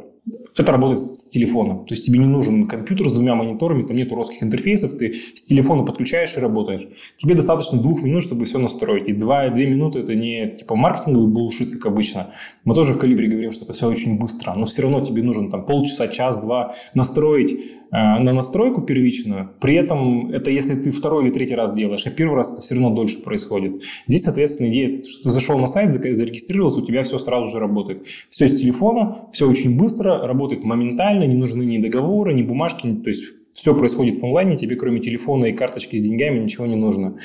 это 0.57 0.73
работает 0.73 0.99
с 0.99 1.29
телефона. 1.29 1.85
То 1.85 1.95
есть 1.95 2.05
тебе 2.05 2.19
не 2.19 2.27
нужен 2.27 2.67
компьютер 2.67 3.09
с 3.09 3.13
двумя 3.13 3.35
мониторами, 3.35 3.83
там 3.83 3.97
нет 3.97 4.11
уродских 4.11 4.43
интерфейсов, 4.43 4.93
ты 4.93 5.15
с 5.15 5.43
телефона 5.43 5.85
подключаешь 5.85 6.37
и 6.37 6.41
работаешь. 6.41 6.89
Тебе 7.17 7.35
достаточно 7.35 7.81
двух 7.81 8.03
минут, 8.03 8.23
чтобы 8.23 8.45
все 8.45 8.59
настроить. 8.59 9.09
И 9.09 9.13
два, 9.13 9.49
две 9.51 9.67
минуты 9.67 10.01
это 10.01 10.15
не 10.15 10.49
типа 10.49 10.75
маркетинговый 10.75 11.29
булшит, 11.29 11.71
как 11.71 11.87
обычно. 11.87 12.33
Мы 12.65 12.75
тоже 12.75 12.93
в 12.93 12.99
Калибре 12.99 13.29
говорим, 13.29 13.53
что 13.53 13.65
это 13.65 13.73
все 13.73 13.89
очень 13.89 14.19
быстро. 14.19 14.55
Но 14.55 14.65
все 14.65 14.83
равно 14.83 15.01
тебе 15.01 15.23
нужен 15.23 15.51
там 15.51 15.65
полчаса, 15.65 16.09
час, 16.09 16.41
два 16.43 16.75
настроить 16.95 17.53
э, 17.53 17.59
на 17.91 18.33
настройку 18.33 18.83
первичную. 18.83 19.51
При 19.61 19.77
этом 19.77 20.31
это 20.31 20.51
если 20.51 20.75
ты 20.75 20.91
второй 20.91 21.25
или 21.25 21.33
третий 21.33 21.55
раз 21.55 21.75
делаешь, 21.75 22.07
а 22.07 22.11
первый 22.11 22.35
раз 22.35 22.53
это 22.53 22.63
все 22.63 22.75
равно 22.75 22.91
дольше 22.91 23.23
происходит. 23.23 23.83
Здесь, 24.07 24.25
соответственно, 24.25 24.69
идея, 24.71 25.03
что 25.05 25.25
ты 25.25 25.31
зашел 25.31 25.59
на 25.59 25.67
сайт, 25.67 25.93
зарегистрировался, 25.93 26.81
у 26.81 26.85
тебя 26.85 27.03
все 27.03 27.19
сразу 27.19 27.51
же 27.51 27.59
работает. 27.61 28.05
Все 28.29 28.49
с 28.49 28.59
телефона, 28.59 29.29
все 29.33 29.49
очень 29.49 29.77
быстро, 29.77 30.16
работает 30.25 30.65
моментально, 30.65 31.25
не 31.25 31.37
нужны 31.37 31.65
ни 31.65 31.79
договоры, 31.79 32.35
ни 32.35 32.43
бумажки, 32.43 32.87
то 32.87 33.09
есть 33.09 33.25
все 33.57 33.75
происходит 33.75 34.21
в 34.21 34.25
онлайне, 34.25 34.57
тебе 34.57 34.77
кроме 34.77 35.01
телефона 35.01 35.47
и 35.47 35.53
карточки 35.53 35.97
с 35.97 36.03
деньгами 36.03 36.41
ничего 36.41 36.67
не 36.67 36.77
нужно. 36.77 37.17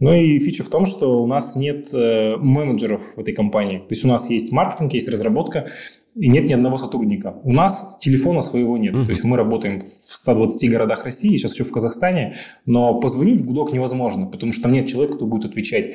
Ну 0.00 0.12
и 0.12 0.38
фича 0.40 0.64
в 0.64 0.68
том, 0.68 0.84
что 0.84 1.22
у 1.22 1.26
нас 1.26 1.54
нет 1.54 1.94
э, 1.94 2.36
менеджеров 2.36 3.02
в 3.14 3.20
этой 3.20 3.32
компании. 3.32 3.78
То 3.78 3.90
есть 3.90 4.04
у 4.04 4.08
нас 4.08 4.28
есть 4.28 4.50
маркетинг, 4.50 4.92
есть 4.94 5.08
разработка, 5.08 5.68
и 6.16 6.28
нет 6.28 6.48
ни 6.48 6.54
одного 6.54 6.76
сотрудника. 6.76 7.36
У 7.44 7.52
нас 7.52 7.96
телефона 8.00 8.40
своего 8.40 8.76
нет. 8.76 8.94
Mm-hmm. 8.94 9.04
То 9.04 9.10
есть 9.10 9.22
мы 9.22 9.36
работаем 9.36 9.78
в 9.78 9.84
120 9.84 10.70
городах 10.70 11.04
России, 11.04 11.36
сейчас 11.36 11.54
еще 11.54 11.64
в 11.64 11.70
Казахстане, 11.70 12.36
но 12.64 12.98
позвонить 12.98 13.40
в 13.40 13.46
гудок 13.46 13.72
невозможно, 13.72 14.26
потому 14.26 14.52
что 14.52 14.62
там 14.62 14.72
нет 14.72 14.88
человека, 14.88 15.16
кто 15.16 15.26
будет 15.26 15.44
отвечать. 15.44 15.94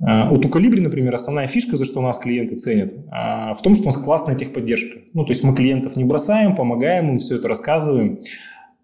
А, 0.00 0.30
у 0.30 0.40
Калибри, 0.40 0.80
например, 0.80 1.14
основная 1.14 1.46
фишка, 1.46 1.76
за 1.76 1.84
что 1.84 2.00
нас 2.00 2.18
клиенты 2.18 2.56
ценят, 2.56 2.94
а, 3.10 3.54
в 3.54 3.62
том, 3.62 3.74
что 3.74 3.84
у 3.84 3.86
нас 3.86 3.96
классная 3.96 4.34
техподдержка. 4.34 5.00
Ну, 5.12 5.24
то 5.24 5.32
есть 5.32 5.44
мы 5.44 5.54
клиентов 5.54 5.96
не 5.96 6.04
бросаем, 6.04 6.56
помогаем 6.56 7.10
им, 7.10 7.18
все 7.18 7.36
это 7.36 7.48
рассказываем. 7.48 8.20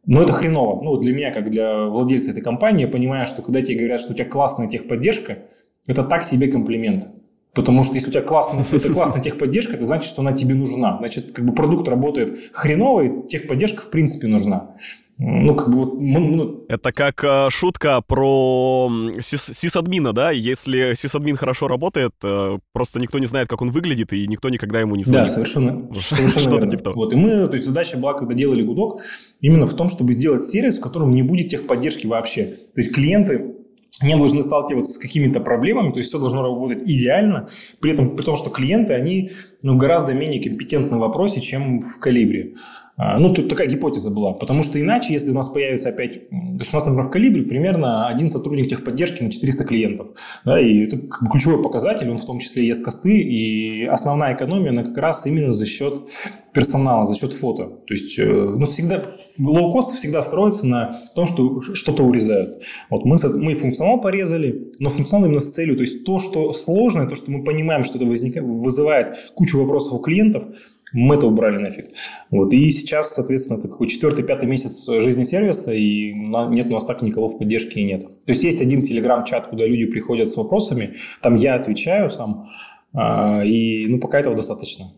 Но 0.07 0.23
это 0.23 0.33
хреново. 0.33 0.83
Ну, 0.83 0.97
для 0.97 1.15
меня, 1.15 1.31
как 1.33 1.51
для 1.51 1.87
владельца 1.87 2.31
этой 2.31 2.43
компании, 2.43 2.83
я 2.83 2.89
понимаю, 2.89 3.27
что 3.27 3.43
когда 3.43 3.61
тебе 3.61 3.79
говорят, 3.79 4.01
что 4.01 4.13
у 4.13 4.15
тебя 4.15 4.29
классная 4.29 4.67
техподдержка, 4.67 5.41
это 5.87 6.03
так 6.05 6.23
себе 6.23 6.49
комплимент. 6.49 7.07
Потому 7.55 7.83
что 7.83 7.95
если 7.95 8.11
у 8.11 8.13
тебя 8.13 8.23
классная, 8.23 8.65
это 8.71 8.93
классная 8.93 9.21
техподдержка, 9.21 9.75
это 9.75 9.85
значит, 9.85 10.11
что 10.11 10.23
она 10.23 10.33
тебе 10.33 10.55
нужна. 10.55 10.97
Значит, 10.99 11.33
как 11.33 11.45
бы 11.45 11.53
продукт 11.53 11.89
работает 11.89 12.33
хреново, 12.53 13.01
и 13.03 13.27
техподдержка 13.27 13.83
в 13.83 13.91
принципе 13.91 14.29
нужна. 14.29 14.77
Ну, 15.23 15.55
как 15.55 15.69
бы 15.69 15.77
вот... 15.77 16.01
Ну... 16.01 16.65
Это 16.69 16.93
как 16.93 17.23
э, 17.23 17.51
шутка 17.51 18.01
про 18.01 18.91
сис 19.23 19.51
сисадмина, 19.53 20.15
да? 20.15 20.31
Если 20.31 20.95
сисадмин 20.95 21.37
хорошо 21.37 21.69
работает, 21.69 22.13
э, 22.23 22.59
просто 22.73 23.01
никто 23.01 23.19
не 23.19 23.27
знает, 23.27 23.47
как 23.47 23.61
он 23.61 23.71
выглядит, 23.71 24.15
и 24.15 24.27
никто 24.27 24.49
никогда 24.49 24.81
ему 24.81 24.97
не 24.97 25.05
звонит. 25.05 25.27
Да, 25.27 25.33
совершенно, 25.33 25.93
совершенно 25.93 26.41
Что-то 26.41 26.71
типа 26.71 26.85
того. 26.85 26.97
Вот, 26.97 27.13
и 27.13 27.17
мы, 27.17 27.47
то 27.49 27.57
есть 27.57 27.67
задача 27.67 27.99
была, 27.99 28.15
когда 28.15 28.33
делали 28.33 28.63
гудок, 28.63 29.03
именно 29.43 29.67
в 29.67 29.75
том, 29.75 29.91
чтобы 29.91 30.15
сделать 30.15 30.43
сервис, 30.43 30.79
в 30.79 30.81
котором 30.81 31.15
не 31.15 31.23
будет 31.23 31.51
техподдержки 31.51 32.07
вообще. 32.07 32.45
То 32.45 32.79
есть 32.81 32.95
клиенты 32.95 33.60
не 34.03 34.17
должны 34.17 34.43
сталкиваться 34.43 34.93
с 34.93 34.99
какими-то 34.99 35.41
проблемами, 35.41 35.93
то 35.93 35.99
есть 35.99 36.09
все 36.09 36.19
должно 36.19 36.43
работать 36.43 36.83
идеально, 36.83 37.49
при 37.81 37.93
этом 37.93 38.17
при 38.17 38.25
том, 38.25 38.37
что 38.37 38.51
клиенты, 38.51 38.95
они 38.95 39.31
ну, 39.63 39.77
гораздо 39.77 40.15
менее 40.15 40.43
компетентны 40.43 40.97
в 40.97 41.01
вопросе, 41.01 41.41
чем 41.41 41.81
в 41.81 41.99
калибре. 41.99 42.55
А, 43.03 43.19
ну, 43.19 43.33
тут 43.33 43.49
такая 43.49 43.67
гипотеза 43.67 44.11
была, 44.11 44.35
потому 44.35 44.63
что 44.63 44.79
иначе, 44.79 45.15
если 45.15 45.31
у 45.31 45.35
нас 45.35 45.49
появится 45.49 45.89
опять, 45.89 46.29
то 46.29 46.59
есть 46.59 46.71
у 46.71 46.77
нас, 46.77 46.85
например, 46.85 47.09
в 47.09 47.11
Калибре 47.11 47.43
примерно 47.45 48.09
один 48.09 48.29
сотрудник 48.29 48.69
техподдержки 48.69 49.23
на 49.23 49.31
400 49.31 49.65
клиентов, 49.65 50.09
да, 50.45 50.61
и 50.61 50.83
это 50.83 50.99
ключевой 51.31 51.63
показатель, 51.63 52.11
он 52.11 52.19
в 52.19 52.27
том 52.27 52.41
числе 52.41 52.67
ест 52.67 52.85
косты, 52.85 53.17
и 53.19 53.87
основная 53.87 54.35
экономия, 54.35 54.69
она 54.69 54.85
как 54.85 54.99
раз 54.99 55.25
именно 55.25 55.55
за 55.55 55.65
счет 55.65 56.11
персонала, 56.53 57.05
за 57.05 57.15
счет 57.15 57.33
фото. 57.33 57.65
То 57.87 57.95
есть, 57.95 58.19
э, 58.19 58.25
ну, 58.25 58.65
всегда, 58.65 59.05
лоу-кост 59.39 59.93
всегда 59.93 60.23
строится 60.23 60.67
на 60.67 60.99
том, 61.15 61.27
что 61.27 61.61
что-то 61.61 62.03
урезают. 62.03 62.63
Вот 62.91 63.05
мы, 63.05 63.17
мы 63.37 63.55
функционал 63.55 64.01
порезали, 64.01 64.73
но 64.79 64.91
функционал 64.91 65.27
именно 65.27 65.41
с 65.41 65.53
целью, 65.53 65.77
то 65.77 65.83
есть 65.83 66.05
то, 66.05 66.19
что 66.19 66.53
сложное, 66.53 67.07
то, 67.07 67.15
что 67.15 67.31
мы 67.31 67.45
понимаем, 67.45 67.85
что 67.85 67.99
это 67.99 68.07
возникает, 68.07 68.47
вызывает 68.47 69.17
кучу 69.35 69.59
вопросов 69.61 69.93
у 69.95 69.99
клиентов, 69.99 70.45
мы 70.93 71.15
это 71.15 71.27
убрали 71.27 71.59
нафиг. 71.59 71.87
Вот. 72.31 72.53
И 72.53 72.71
сейчас, 72.71 73.15
соответственно, 73.15 73.59
это 73.59 73.69
какой 73.69 73.89
четвертый, 73.89 74.25
пятый 74.25 74.49
месяц 74.49 74.87
жизни 74.87 75.23
сервиса, 75.23 75.73
и 75.73 76.13
нет 76.13 76.67
у 76.67 76.73
нас 76.73 76.85
так 76.85 77.03
никого 77.03 77.29
в 77.29 77.39
поддержке 77.39 77.81
и 77.81 77.85
нет. 77.85 78.03
То 78.03 78.33
есть 78.33 78.43
есть 78.43 78.61
один 78.61 78.83
телеграм-чат, 78.83 79.49
куда 79.49 79.67
люди 79.67 79.87
приходят 79.87 80.29
с 80.29 80.37
вопросами, 80.37 80.97
там 81.23 81.35
я 81.35 81.55
отвечаю 81.55 82.11
сам, 82.11 82.51
а, 82.93 83.45
и 83.45 83.87
ну, 83.87 84.01
пока 84.01 84.19
этого 84.19 84.35
достаточно. 84.35 84.93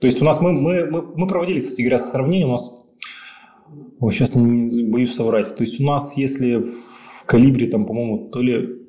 То 0.00 0.06
есть 0.06 0.20
у 0.22 0.24
нас 0.24 0.40
мы, 0.40 0.52
мы, 0.52 0.86
мы, 0.90 1.26
проводили, 1.26 1.60
кстати 1.60 1.82
говоря, 1.82 1.98
сравнение, 1.98 2.46
у 2.46 2.52
нас, 2.52 2.76
Ой, 4.00 4.12
сейчас 4.12 4.34
не, 4.34 4.84
боюсь 4.84 5.14
соврать, 5.14 5.54
то 5.54 5.62
есть 5.62 5.78
у 5.78 5.84
нас, 5.84 6.16
если 6.16 6.56
в 6.56 7.24
калибре, 7.26 7.66
там, 7.66 7.84
по-моему, 7.84 8.30
то 8.30 8.40
ли 8.40 8.80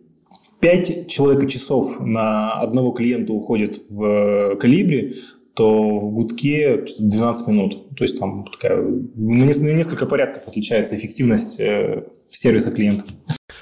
5 0.62 1.08
человека 1.08 1.48
часов 1.48 2.00
на 2.00 2.54
одного 2.54 2.92
клиента 2.92 3.34
уходит 3.34 3.84
в 3.90 4.04
э, 4.04 4.56
калибре, 4.56 5.14
то 5.54 5.98
в 5.98 6.14
гудке 6.14 6.86
12 7.00 7.48
минут. 7.48 7.96
То 7.96 8.04
есть 8.04 8.18
там 8.18 8.46
такая, 8.46 8.82
на 8.82 9.74
несколько 9.74 10.06
порядков 10.06 10.48
отличается 10.48 10.96
эффективность 10.96 11.60
э, 11.60 12.06
сервиса 12.26 12.72
клиента. 12.72 13.06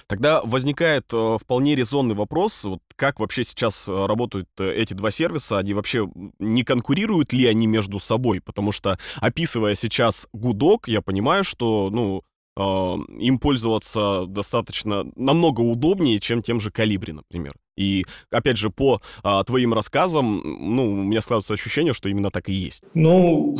Тогда 0.09 0.41
возникает 0.41 1.05
э, 1.13 1.37
вполне 1.39 1.75
резонный 1.75 2.15
вопрос, 2.15 2.63
вот 2.63 2.79
как 2.95 3.19
вообще 3.19 3.43
сейчас 3.43 3.87
э, 3.87 4.05
работают 4.07 4.49
эти 4.57 4.93
два 4.93 5.11
сервиса, 5.11 5.59
они 5.59 5.75
вообще 5.75 6.09
не 6.39 6.63
конкурируют 6.63 7.31
ли 7.31 7.45
они 7.45 7.67
между 7.67 7.99
собой? 7.99 8.41
Потому 8.41 8.71
что, 8.71 8.97
описывая 9.17 9.75
сейчас 9.75 10.27
гудок, 10.33 10.87
я 10.87 11.03
понимаю, 11.03 11.43
что, 11.43 11.91
ну, 11.91 12.23
им 12.57 13.39
пользоваться 13.39 14.25
достаточно 14.27 15.05
намного 15.15 15.61
удобнее, 15.61 16.19
чем 16.19 16.41
тем 16.41 16.59
же 16.59 16.71
калибре, 16.71 17.13
например. 17.13 17.53
И, 17.77 18.05
опять 18.29 18.57
же, 18.57 18.69
по 18.69 19.01
а, 19.23 19.41
твоим 19.45 19.73
рассказам, 19.73 20.41
ну, 20.43 20.91
у 20.91 21.03
меня 21.03 21.21
складывается 21.21 21.53
ощущение, 21.53 21.93
что 21.93 22.09
именно 22.09 22.29
так 22.29 22.49
и 22.49 22.53
есть. 22.53 22.83
Ну, 22.93 23.57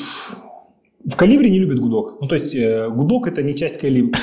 в 1.10 1.16
калибре 1.16 1.50
не 1.50 1.60
любят 1.60 1.80
гудок. 1.80 2.18
Ну, 2.22 2.28
то 2.28 2.36
есть, 2.36 2.56
э, 2.56 2.88
гудок 2.90 3.28
это 3.28 3.42
не 3.42 3.56
часть 3.56 3.80
калибри. 3.80 4.14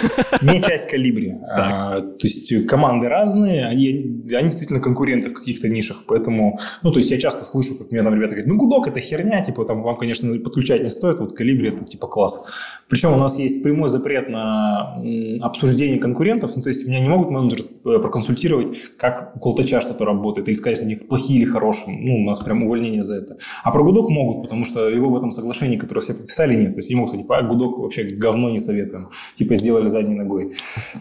Не 0.43 0.63
часть 0.63 0.89
калибри. 0.89 1.35
А, 1.57 2.01
то 2.01 2.27
есть, 2.27 2.67
команды 2.67 3.09
разные, 3.09 3.65
они, 3.65 4.21
действительно 4.21 4.81
конкуренты 4.81 5.31
в 5.31 5.33
каких-то 5.33 5.69
нишах. 5.69 6.05
Поэтому, 6.07 6.59
ну, 6.83 6.93
то 6.93 6.99
есть, 6.99 7.11
я 7.11 7.19
часто 7.19 7.45
слышу, 7.45 7.77
как 7.79 7.91
мне 7.91 8.03
там 8.03 8.15
ребята 8.15 8.35
говорят, 8.35 8.51
ну, 8.51 8.59
гудок 8.59 8.89
это 8.89 9.01
херня, 9.01 9.43
типа, 9.43 9.65
там, 9.65 9.83
вам, 9.83 9.97
конечно, 9.97 10.39
подключать 10.39 10.83
не 10.83 10.89
стоит, 10.89 11.19
вот 11.19 11.33
калибри 11.33 11.71
это, 11.71 11.85
типа, 11.85 12.07
класс. 12.07 12.45
Причем 12.89 13.15
у 13.15 13.17
нас 13.17 13.39
есть 13.39 13.63
прямой 13.63 13.89
запрет 13.89 14.29
на 14.29 15.01
обсуждение 15.41 15.99
конкурентов. 15.99 16.55
Ну, 16.57 16.63
то 16.63 16.69
есть, 16.69 16.87
меня 16.87 17.01
не 17.01 17.09
могут 17.09 17.31
менеджеры 17.31 17.63
э, 17.63 17.99
проконсультировать, 17.99 18.77
как 18.99 19.35
у 19.37 19.39
Колтача 19.41 19.81
что-то 19.81 20.05
работает, 20.05 20.49
или 20.49 20.55
сказать, 20.55 20.83
у 20.83 20.87
них 20.87 21.09
плохие 21.09 21.41
или 21.41 21.47
хорошие. 21.47 21.99
Ну, 21.99 22.17
у 22.23 22.25
нас 22.25 22.39
прям 22.41 22.63
увольнение 22.63 23.03
за 23.03 23.17
это. 23.17 23.37
А 23.65 23.71
про 23.71 23.83
гудок 23.83 24.11
могут, 24.11 24.43
потому 24.43 24.65
что 24.65 24.89
его 24.89 25.09
в 25.09 25.17
этом 25.17 25.31
соглашении, 25.31 25.79
которое 25.79 26.01
все 26.01 26.15
подписали, 26.15 26.55
нет. 26.55 26.76
То 26.77 26.81
есть 26.81 26.91
ему, 26.91 27.07
кстати, 27.07 27.23
типа, 27.23 27.39
а, 27.39 27.43
гудок 27.43 27.79
вообще 27.79 28.05
говно 28.05 28.51
не 28.51 28.59
советуем. 28.59 29.09
Типа 29.33 29.55
сделали 29.55 29.89
задней 29.89 30.15
ногой. 30.15 30.53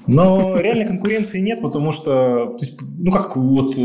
Но 0.07 0.57
реальной 0.57 0.87
конкуренции 0.87 1.41
нет, 1.41 1.61
потому 1.61 1.91
что, 1.91 2.55
то 2.57 2.57
есть, 2.61 2.79
ну 2.81 3.11
как, 3.11 3.35
вот, 3.35 3.77
э, 3.77 3.81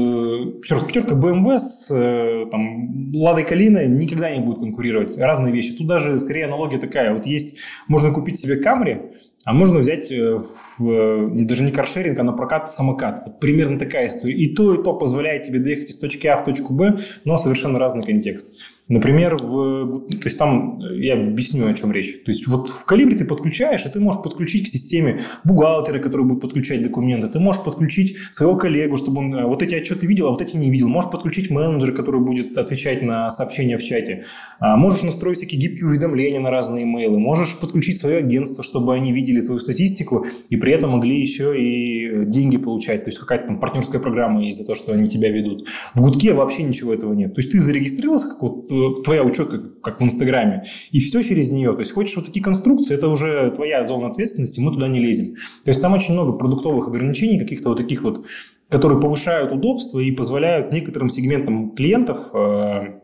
еще 0.62 0.74
раз, 0.74 0.84
пятерка 0.84 1.16
BMW 1.16 1.58
с 1.58 1.88
э, 1.90 2.46
там, 2.48 3.12
Ладой 3.12 3.44
Калина 3.44 3.88
никогда 3.88 4.30
не 4.30 4.38
будет 4.38 4.60
конкурировать. 4.60 5.18
Разные 5.18 5.52
вещи. 5.52 5.72
Тут 5.72 5.88
даже 5.88 6.16
скорее 6.20 6.44
аналогия 6.44 6.78
такая. 6.78 7.12
Вот 7.12 7.26
есть, 7.26 7.56
можно 7.88 8.12
купить 8.12 8.38
себе 8.38 8.62
Camry, 8.62 9.12
а 9.44 9.52
можно 9.52 9.80
взять 9.80 10.12
э, 10.12 10.38
в, 10.78 11.44
даже 11.44 11.64
не 11.64 11.72
каршеринг, 11.72 12.20
а 12.20 12.22
на 12.22 12.32
прокат 12.32 12.70
самокат. 12.70 13.22
Вот 13.26 13.40
примерно 13.40 13.80
такая 13.80 14.06
история. 14.06 14.34
И 14.34 14.54
то, 14.54 14.74
и 14.74 14.84
то 14.84 14.94
позволяет 14.94 15.42
тебе 15.42 15.58
доехать 15.58 15.90
из 15.90 15.98
точки 15.98 16.28
А 16.28 16.36
в 16.36 16.44
точку 16.44 16.72
Б, 16.72 16.98
но 17.24 17.36
совершенно 17.36 17.80
разный 17.80 18.04
контекст. 18.04 18.60
Например, 18.90 19.36
в, 19.36 20.08
то 20.08 20.24
есть 20.24 20.36
там 20.36 20.80
я 21.00 21.14
объясню, 21.14 21.68
о 21.68 21.74
чем 21.74 21.92
речь. 21.92 22.12
То 22.24 22.32
есть 22.32 22.48
вот 22.48 22.68
в 22.68 22.84
Калибре 22.86 23.16
ты 23.16 23.24
подключаешь, 23.24 23.86
и 23.86 23.88
ты 23.88 24.00
можешь 24.00 24.20
подключить 24.20 24.64
к 24.64 24.72
системе 24.72 25.20
бухгалтера, 25.44 26.00
который 26.00 26.26
будет 26.26 26.40
подключать 26.40 26.82
документы. 26.82 27.28
Ты 27.28 27.38
можешь 27.38 27.62
подключить 27.62 28.16
своего 28.32 28.56
коллегу, 28.56 28.96
чтобы 28.96 29.20
он 29.20 29.32
э, 29.32 29.46
вот 29.46 29.62
эти 29.62 29.76
отчеты 29.76 30.08
видел, 30.08 30.26
а 30.26 30.30
вот 30.30 30.42
эти 30.42 30.56
не 30.56 30.70
видел. 30.70 30.88
Можешь 30.88 31.08
подключить 31.08 31.50
менеджера, 31.50 31.92
который 31.92 32.20
будет 32.20 32.58
отвечать 32.58 33.00
на 33.00 33.30
сообщения 33.30 33.78
в 33.78 33.84
чате. 33.84 34.24
А 34.58 34.76
можешь 34.76 35.02
настроить 35.02 35.38
всякие 35.38 35.60
гибкие 35.60 35.86
уведомления 35.86 36.40
на 36.40 36.50
разные 36.50 36.82
имейлы. 36.82 37.20
Можешь 37.20 37.56
подключить 37.58 37.98
свое 37.98 38.16
агентство, 38.16 38.64
чтобы 38.64 38.92
они 38.92 39.12
видели 39.12 39.40
твою 39.40 39.60
статистику 39.60 40.26
и 40.48 40.56
при 40.56 40.72
этом 40.72 40.90
могли 40.90 41.20
еще 41.20 41.54
и 41.56 42.26
деньги 42.26 42.56
получать. 42.56 43.04
То 43.04 43.10
есть 43.10 43.20
какая-то 43.20 43.46
там 43.46 43.60
партнерская 43.60 44.00
программа 44.00 44.44
есть 44.44 44.58
за 44.58 44.66
то, 44.66 44.74
что 44.74 44.92
они 44.92 45.08
тебя 45.08 45.30
ведут. 45.30 45.68
В 45.94 46.00
Гудке 46.00 46.32
вообще 46.32 46.64
ничего 46.64 46.92
этого 46.92 47.12
нет. 47.14 47.34
То 47.34 47.38
есть 47.38 47.52
ты 47.52 47.60
зарегистрировался, 47.60 48.30
как 48.30 48.42
вот 48.42 48.72
э, 48.72 48.79
твоя 49.04 49.22
учетка, 49.22 49.58
как 49.82 50.00
в 50.00 50.04
Инстаграме, 50.04 50.64
и 50.90 51.00
все 51.00 51.22
через 51.22 51.52
нее. 51.52 51.72
То 51.72 51.80
есть 51.80 51.92
хочешь 51.92 52.16
вот 52.16 52.26
такие 52.26 52.42
конструкции, 52.42 52.94
это 52.94 53.08
уже 53.08 53.50
твоя 53.50 53.84
зона 53.84 54.08
ответственности, 54.08 54.60
мы 54.60 54.72
туда 54.72 54.88
не 54.88 55.00
лезем. 55.00 55.34
То 55.64 55.68
есть 55.68 55.80
там 55.80 55.94
очень 55.94 56.14
много 56.14 56.32
продуктовых 56.32 56.88
ограничений, 56.88 57.38
каких-то 57.38 57.70
вот 57.70 57.78
таких 57.78 58.02
вот, 58.02 58.26
которые 58.68 59.00
повышают 59.00 59.52
удобство 59.52 60.00
и 60.00 60.10
позволяют 60.10 60.72
некоторым 60.72 61.08
сегментам 61.08 61.72
клиентов 61.72 62.34
э, 62.34 63.00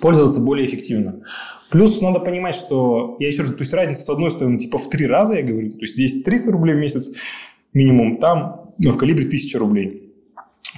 пользоваться 0.00 0.40
более 0.40 0.66
эффективно. 0.66 1.22
Плюс 1.70 2.00
надо 2.00 2.20
понимать, 2.20 2.54
что, 2.54 3.16
я 3.18 3.28
еще 3.28 3.42
раз, 3.42 3.50
то 3.50 3.60
есть 3.60 3.74
разница 3.74 4.02
с 4.02 4.08
одной 4.08 4.30
стороны 4.30 4.58
типа 4.58 4.78
в 4.78 4.88
три 4.88 5.06
раза, 5.06 5.34
я 5.34 5.42
говорю, 5.42 5.72
то 5.72 5.80
есть 5.80 5.94
здесь 5.94 6.22
300 6.22 6.52
рублей 6.52 6.74
в 6.74 6.78
месяц 6.78 7.10
минимум, 7.72 8.18
там 8.18 8.72
ну, 8.78 8.92
в 8.92 8.96
калибре 8.96 9.26
1000 9.26 9.58
рублей. 9.58 10.12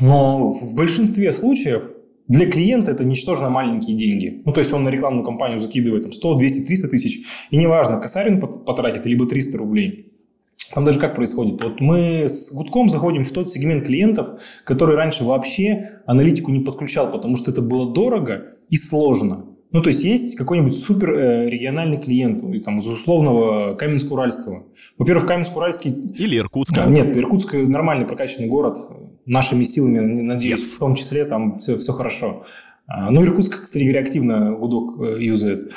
Но 0.00 0.50
в 0.50 0.74
большинстве 0.74 1.32
случаев 1.32 1.82
для 2.28 2.50
клиента 2.50 2.90
это 2.90 3.04
ничтожно 3.04 3.48
маленькие 3.48 3.96
деньги. 3.96 4.42
Ну, 4.44 4.52
то 4.52 4.60
есть 4.60 4.72
он 4.72 4.82
на 4.84 4.90
рекламную 4.90 5.24
кампанию 5.24 5.58
закидывает 5.58 6.02
там, 6.02 6.12
100, 6.12 6.34
200, 6.34 6.60
300 6.66 6.88
тысяч. 6.88 7.24
И 7.50 7.56
неважно, 7.56 7.98
косарь 7.98 8.30
он 8.30 8.40
потратит, 8.40 9.06
либо 9.06 9.26
300 9.26 9.58
рублей. 9.58 10.12
Там 10.74 10.84
даже 10.84 11.00
как 11.00 11.14
происходит? 11.14 11.62
Вот 11.62 11.80
мы 11.80 12.28
с 12.28 12.52
Гудком 12.52 12.90
заходим 12.90 13.24
в 13.24 13.30
тот 13.30 13.50
сегмент 13.50 13.86
клиентов, 13.86 14.40
который 14.64 14.96
раньше 14.96 15.24
вообще 15.24 16.02
аналитику 16.06 16.50
не 16.50 16.60
подключал, 16.60 17.10
потому 17.10 17.36
что 17.36 17.50
это 17.50 17.62
было 17.62 17.92
дорого 17.92 18.48
и 18.68 18.76
сложно. 18.76 19.46
Ну, 19.70 19.82
то 19.82 19.88
есть 19.88 20.02
есть 20.02 20.36
какой-нибудь 20.36 20.74
супер 20.74 21.14
э, 21.14 21.46
региональный 21.46 21.98
клиент, 21.98 22.40
там, 22.64 22.78
из 22.78 22.86
условного 22.86 23.74
Каменск-Уральского. 23.74 24.64
Во-первых, 24.96 25.26
Каменск-Уральский... 25.26 25.90
Или 26.18 26.38
Иркутска. 26.38 26.86
Нет, 26.86 27.16
Иркутск 27.16 27.54
нормальный 27.54 28.06
прокачанный 28.06 28.48
город. 28.48 28.78
Нашими 29.28 29.62
силами, 29.62 30.00
надеюсь, 30.00 30.60
yes. 30.60 30.76
в 30.76 30.78
том 30.78 30.94
числе 30.94 31.24
там 31.24 31.58
все, 31.58 31.76
все 31.76 31.92
хорошо. 31.92 32.46
А, 32.86 33.10
ну, 33.10 33.22
Иркутск, 33.22 33.62
кстати 33.62 33.84
говоря, 33.84 34.00
активно 34.00 34.52
гудок 34.52 34.98
э, 35.00 35.22
юзает. 35.22 35.70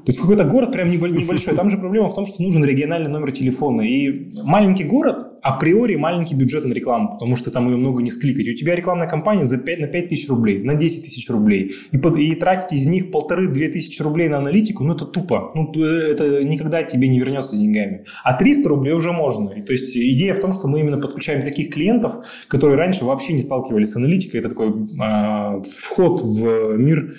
То 0.00 0.08
есть 0.08 0.20
какой-то 0.20 0.44
город 0.44 0.72
прям 0.72 0.90
небольшой. 0.90 1.54
Там 1.54 1.70
же 1.70 1.78
проблема 1.78 2.08
в 2.08 2.14
том, 2.14 2.26
что 2.26 2.42
нужен 2.42 2.64
региональный 2.64 3.10
номер 3.10 3.32
телефона. 3.32 3.82
И 3.82 4.30
маленький 4.44 4.84
город 4.84 5.36
априори 5.46 5.94
маленький 5.96 6.34
бюджет 6.34 6.64
на 6.64 6.72
рекламу, 6.72 7.12
потому 7.12 7.36
что 7.36 7.50
там 7.50 7.68
ее 7.68 7.76
много 7.76 8.02
не 8.02 8.10
скликать. 8.10 8.48
У 8.48 8.54
тебя 8.54 8.74
рекламная 8.74 9.08
кампания 9.08 9.46
за 9.46 9.58
5, 9.58 9.78
на 9.78 9.86
5 9.86 10.08
тысяч 10.08 10.28
рублей, 10.28 10.62
на 10.62 10.74
10 10.74 11.04
тысяч 11.04 11.30
рублей. 11.30 11.72
И, 11.92 11.96
и 11.98 12.34
тратить 12.34 12.72
из 12.72 12.86
них 12.86 13.10
полторы-две 13.10 13.68
тысячи 13.68 14.02
рублей 14.02 14.28
на 14.28 14.38
аналитику, 14.38 14.82
ну 14.82 14.94
это 14.94 15.04
тупо. 15.04 15.52
Ну, 15.54 15.72
это 15.72 16.42
никогда 16.44 16.82
тебе 16.82 17.08
не 17.08 17.20
вернется 17.20 17.56
деньгами. 17.56 18.04
А 18.24 18.36
300 18.36 18.68
рублей 18.68 18.92
уже 18.94 19.12
можно. 19.12 19.50
И, 19.50 19.60
то 19.60 19.72
есть 19.72 19.96
идея 19.96 20.34
в 20.34 20.40
том, 20.40 20.52
что 20.52 20.66
мы 20.66 20.80
именно 20.80 20.98
подключаем 20.98 21.42
таких 21.42 21.72
клиентов, 21.72 22.24
которые 22.48 22.76
раньше 22.76 23.04
вообще 23.04 23.32
не 23.32 23.40
сталкивались 23.40 23.90
с 23.90 23.96
аналитикой. 23.96 24.40
Это 24.40 24.48
такой 24.48 24.70
э, 24.70 25.62
вход 25.62 26.22
в 26.22 26.76
мир 26.76 27.14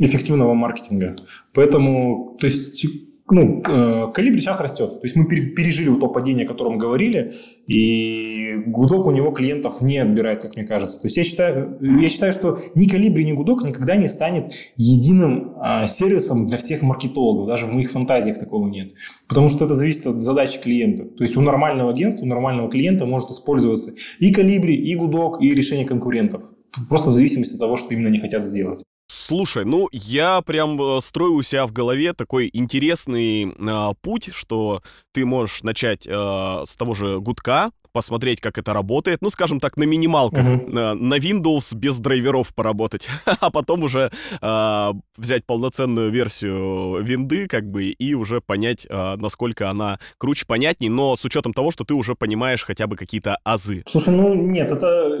эффективного 0.00 0.54
маркетинга. 0.54 1.14
Поэтому, 1.52 2.36
то 2.40 2.46
есть, 2.46 2.86
ну, 3.30 3.62
э, 3.64 4.12
калибри 4.12 4.40
сейчас 4.40 4.60
растет. 4.60 4.90
То 4.90 5.04
есть 5.04 5.14
мы 5.14 5.26
пережили 5.26 5.88
вот 5.88 6.00
то 6.00 6.08
падение, 6.08 6.46
о 6.46 6.48
котором 6.48 6.78
говорили, 6.78 7.32
и 7.68 8.54
гудок 8.66 9.06
у 9.06 9.10
него 9.12 9.30
клиентов 9.30 9.82
не 9.82 9.98
отбирает, 9.98 10.42
как 10.42 10.56
мне 10.56 10.64
кажется. 10.64 11.00
То 11.00 11.06
есть 11.06 11.16
я 11.16 11.22
считаю, 11.22 11.78
я 11.80 12.08
считаю 12.08 12.32
что 12.32 12.58
ни 12.74 12.86
калибри, 12.86 13.24
ни 13.24 13.32
гудок 13.32 13.62
никогда 13.62 13.94
не 13.96 14.08
станет 14.08 14.52
единым 14.76 15.54
а, 15.60 15.86
сервисом 15.86 16.46
для 16.46 16.58
всех 16.58 16.82
маркетологов. 16.82 17.46
Даже 17.46 17.66
в 17.66 17.72
моих 17.72 17.90
фантазиях 17.90 18.38
такого 18.38 18.66
нет. 18.68 18.94
Потому 19.28 19.48
что 19.48 19.64
это 19.64 19.74
зависит 19.74 20.06
от 20.06 20.18
задачи 20.18 20.60
клиента. 20.60 21.04
То 21.04 21.22
есть 21.22 21.36
у 21.36 21.40
нормального 21.40 21.90
агентства, 21.90 22.24
у 22.24 22.28
нормального 22.28 22.68
клиента 22.70 23.06
может 23.06 23.30
использоваться 23.30 23.92
и 24.18 24.32
калибри, 24.32 24.74
и 24.74 24.96
гудок, 24.96 25.40
и 25.40 25.54
решение 25.54 25.86
конкурентов. 25.86 26.42
Просто 26.88 27.10
в 27.10 27.12
зависимости 27.12 27.54
от 27.54 27.60
того, 27.60 27.76
что 27.76 27.94
именно 27.94 28.08
они 28.08 28.18
хотят 28.18 28.44
сделать. 28.44 28.82
Слушай, 29.30 29.64
ну 29.64 29.88
я 29.92 30.42
прям 30.42 30.82
э, 30.82 31.00
строю 31.00 31.34
у 31.34 31.42
себя 31.42 31.64
в 31.68 31.72
голове 31.72 32.14
такой 32.14 32.50
интересный 32.52 33.44
э, 33.44 33.94
путь, 34.02 34.30
что 34.34 34.82
ты 35.12 35.24
можешь 35.24 35.62
начать 35.62 36.04
э, 36.04 36.10
с 36.10 36.74
того 36.74 36.94
же 36.94 37.20
гудка, 37.20 37.70
посмотреть, 37.92 38.40
как 38.40 38.58
это 38.58 38.72
работает. 38.72 39.22
Ну, 39.22 39.30
скажем 39.30 39.60
так, 39.60 39.76
на 39.76 39.84
минималках. 39.84 40.44
Uh-huh. 40.44 40.94
На 40.94 41.18
Windows 41.18 41.74
без 41.74 41.98
драйверов 41.98 42.54
поработать. 42.54 43.08
а 43.40 43.50
потом 43.50 43.82
уже 43.82 44.10
э, 44.40 44.92
взять 45.16 45.44
полноценную 45.46 46.10
версию 46.10 47.02
винды, 47.02 47.46
как 47.46 47.68
бы, 47.70 47.86
и 47.90 48.14
уже 48.14 48.40
понять, 48.40 48.86
э, 48.88 49.16
насколько 49.16 49.70
она 49.70 49.98
круче, 50.18 50.46
понятней, 50.46 50.88
но 50.88 51.16
с 51.16 51.24
учетом 51.24 51.52
того, 51.52 51.70
что 51.70 51.84
ты 51.84 51.94
уже 51.94 52.14
понимаешь 52.14 52.64
хотя 52.64 52.86
бы 52.86 52.96
какие-то 52.96 53.38
азы. 53.44 53.82
Слушай, 53.86 54.14
ну 54.14 54.34
нет, 54.34 54.70
это 54.70 55.18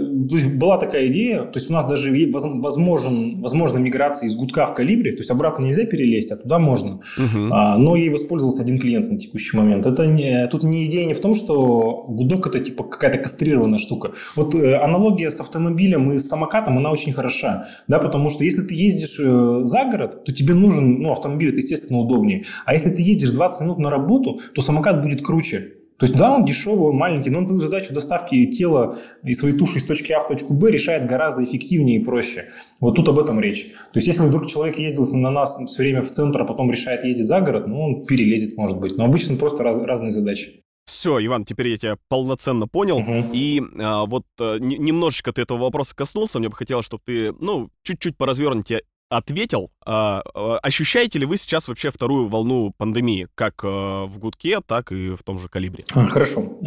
была 0.54 0.78
такая 0.78 1.08
идея, 1.08 1.42
то 1.42 1.58
есть 1.58 1.70
у 1.70 1.74
нас 1.74 1.84
даже 1.84 2.10
возможен, 2.10 3.40
возможна 3.40 3.78
миграция 3.78 4.26
из 4.26 4.36
гудка 4.36 4.66
в 4.66 4.74
калибре, 4.74 5.12
то 5.12 5.18
есть 5.18 5.30
обратно 5.30 5.64
нельзя 5.64 5.84
перелезть, 5.84 6.32
а 6.32 6.36
туда 6.36 6.58
можно. 6.58 7.00
Uh-huh. 7.18 7.48
А, 7.50 7.76
но 7.76 7.96
ей 7.96 8.10
воспользовался 8.10 8.62
один 8.62 8.78
клиент 8.78 9.10
на 9.10 9.18
текущий 9.18 9.56
момент. 9.56 9.86
Это 9.86 10.06
не, 10.06 10.46
тут 10.48 10.62
не 10.62 10.86
идея 10.86 11.06
не 11.06 11.14
в 11.14 11.20
том, 11.20 11.34
что 11.34 12.04
гудок 12.08 12.46
это 12.46 12.59
типа 12.60 12.84
какая-то 12.84 13.18
кастрированная 13.18 13.78
штука. 13.78 14.12
Вот 14.36 14.54
э, 14.54 14.76
аналогия 14.76 15.30
с 15.30 15.40
автомобилем 15.40 16.12
и 16.12 16.18
с 16.18 16.26
самокатом, 16.28 16.78
она 16.78 16.90
очень 16.90 17.12
хороша, 17.12 17.66
да, 17.88 17.98
потому 17.98 18.30
что 18.30 18.44
если 18.44 18.62
ты 18.62 18.74
ездишь 18.74 19.18
э, 19.18 19.60
за 19.62 19.84
город, 19.84 20.24
то 20.24 20.32
тебе 20.32 20.54
нужен, 20.54 21.00
ну, 21.00 21.12
автомобиль, 21.12 21.50
это, 21.50 21.58
естественно, 21.58 22.00
удобнее. 22.00 22.44
А 22.64 22.74
если 22.74 22.90
ты 22.90 23.02
едешь 23.02 23.30
20 23.30 23.60
минут 23.62 23.78
на 23.78 23.90
работу, 23.90 24.40
то 24.54 24.62
самокат 24.62 25.02
будет 25.02 25.22
круче. 25.24 25.74
То 26.00 26.04
есть, 26.04 26.16
да, 26.16 26.34
он 26.34 26.46
дешевый, 26.46 26.88
он 26.88 26.96
маленький, 26.96 27.28
но 27.28 27.40
он 27.40 27.46
твою 27.46 27.60
задачу 27.60 27.92
доставки 27.92 28.46
тела 28.46 28.96
и 29.22 29.34
своей 29.34 29.54
туши 29.54 29.76
из 29.76 29.84
точки 29.84 30.12
А 30.12 30.20
в 30.20 30.28
точку 30.28 30.54
Б 30.54 30.70
решает 30.70 31.06
гораздо 31.06 31.44
эффективнее 31.44 32.00
и 32.00 32.04
проще. 32.04 32.46
Вот 32.80 32.96
тут 32.96 33.10
об 33.10 33.18
этом 33.18 33.38
речь. 33.38 33.64
То 33.92 33.98
есть, 33.98 34.06
если 34.06 34.22
вдруг 34.22 34.46
человек 34.46 34.78
ездил 34.78 35.04
на 35.18 35.30
нас 35.30 35.58
все 35.66 35.82
время 35.82 36.02
в 36.02 36.08
центр, 36.08 36.40
а 36.40 36.44
потом 36.46 36.70
решает 36.70 37.04
ездить 37.04 37.26
за 37.26 37.42
город, 37.42 37.66
ну, 37.66 37.82
он 37.82 38.06
перелезет, 38.06 38.56
может 38.56 38.80
быть. 38.80 38.96
Но 38.96 39.04
обычно 39.04 39.36
просто 39.36 39.62
раз, 39.62 39.76
разные 39.84 40.10
задачи. 40.10 40.62
Все, 40.90 41.24
Иван, 41.24 41.44
теперь 41.44 41.68
я 41.68 41.78
тебя 41.78 41.96
полноценно 42.08 42.66
понял. 42.66 42.98
Угу. 42.98 43.30
И 43.32 43.62
а, 43.78 44.06
вот 44.06 44.24
а, 44.40 44.58
немножечко 44.58 45.32
ты 45.32 45.42
этого 45.42 45.58
вопроса 45.58 45.94
коснулся. 45.94 46.40
Мне 46.40 46.48
бы 46.48 46.56
хотелось, 46.56 46.84
чтобы 46.84 47.04
ты, 47.06 47.32
ну, 47.38 47.70
чуть-чуть 47.84 48.16
поразвернуте 48.16 48.82
ответил. 49.08 49.70
А, 49.92 50.22
а, 50.34 50.58
ощущаете 50.58 51.18
ли 51.18 51.26
вы 51.26 51.36
сейчас 51.36 51.66
вообще 51.66 51.90
вторую 51.90 52.28
волну 52.28 52.72
пандемии, 52.78 53.26
как 53.34 53.64
а, 53.64 54.06
в 54.06 54.20
Гудке, 54.20 54.60
так 54.64 54.92
и 54.92 55.16
в 55.16 55.22
том 55.24 55.40
же 55.40 55.48
Калибре? 55.48 55.82
Хорошо. 55.90 56.58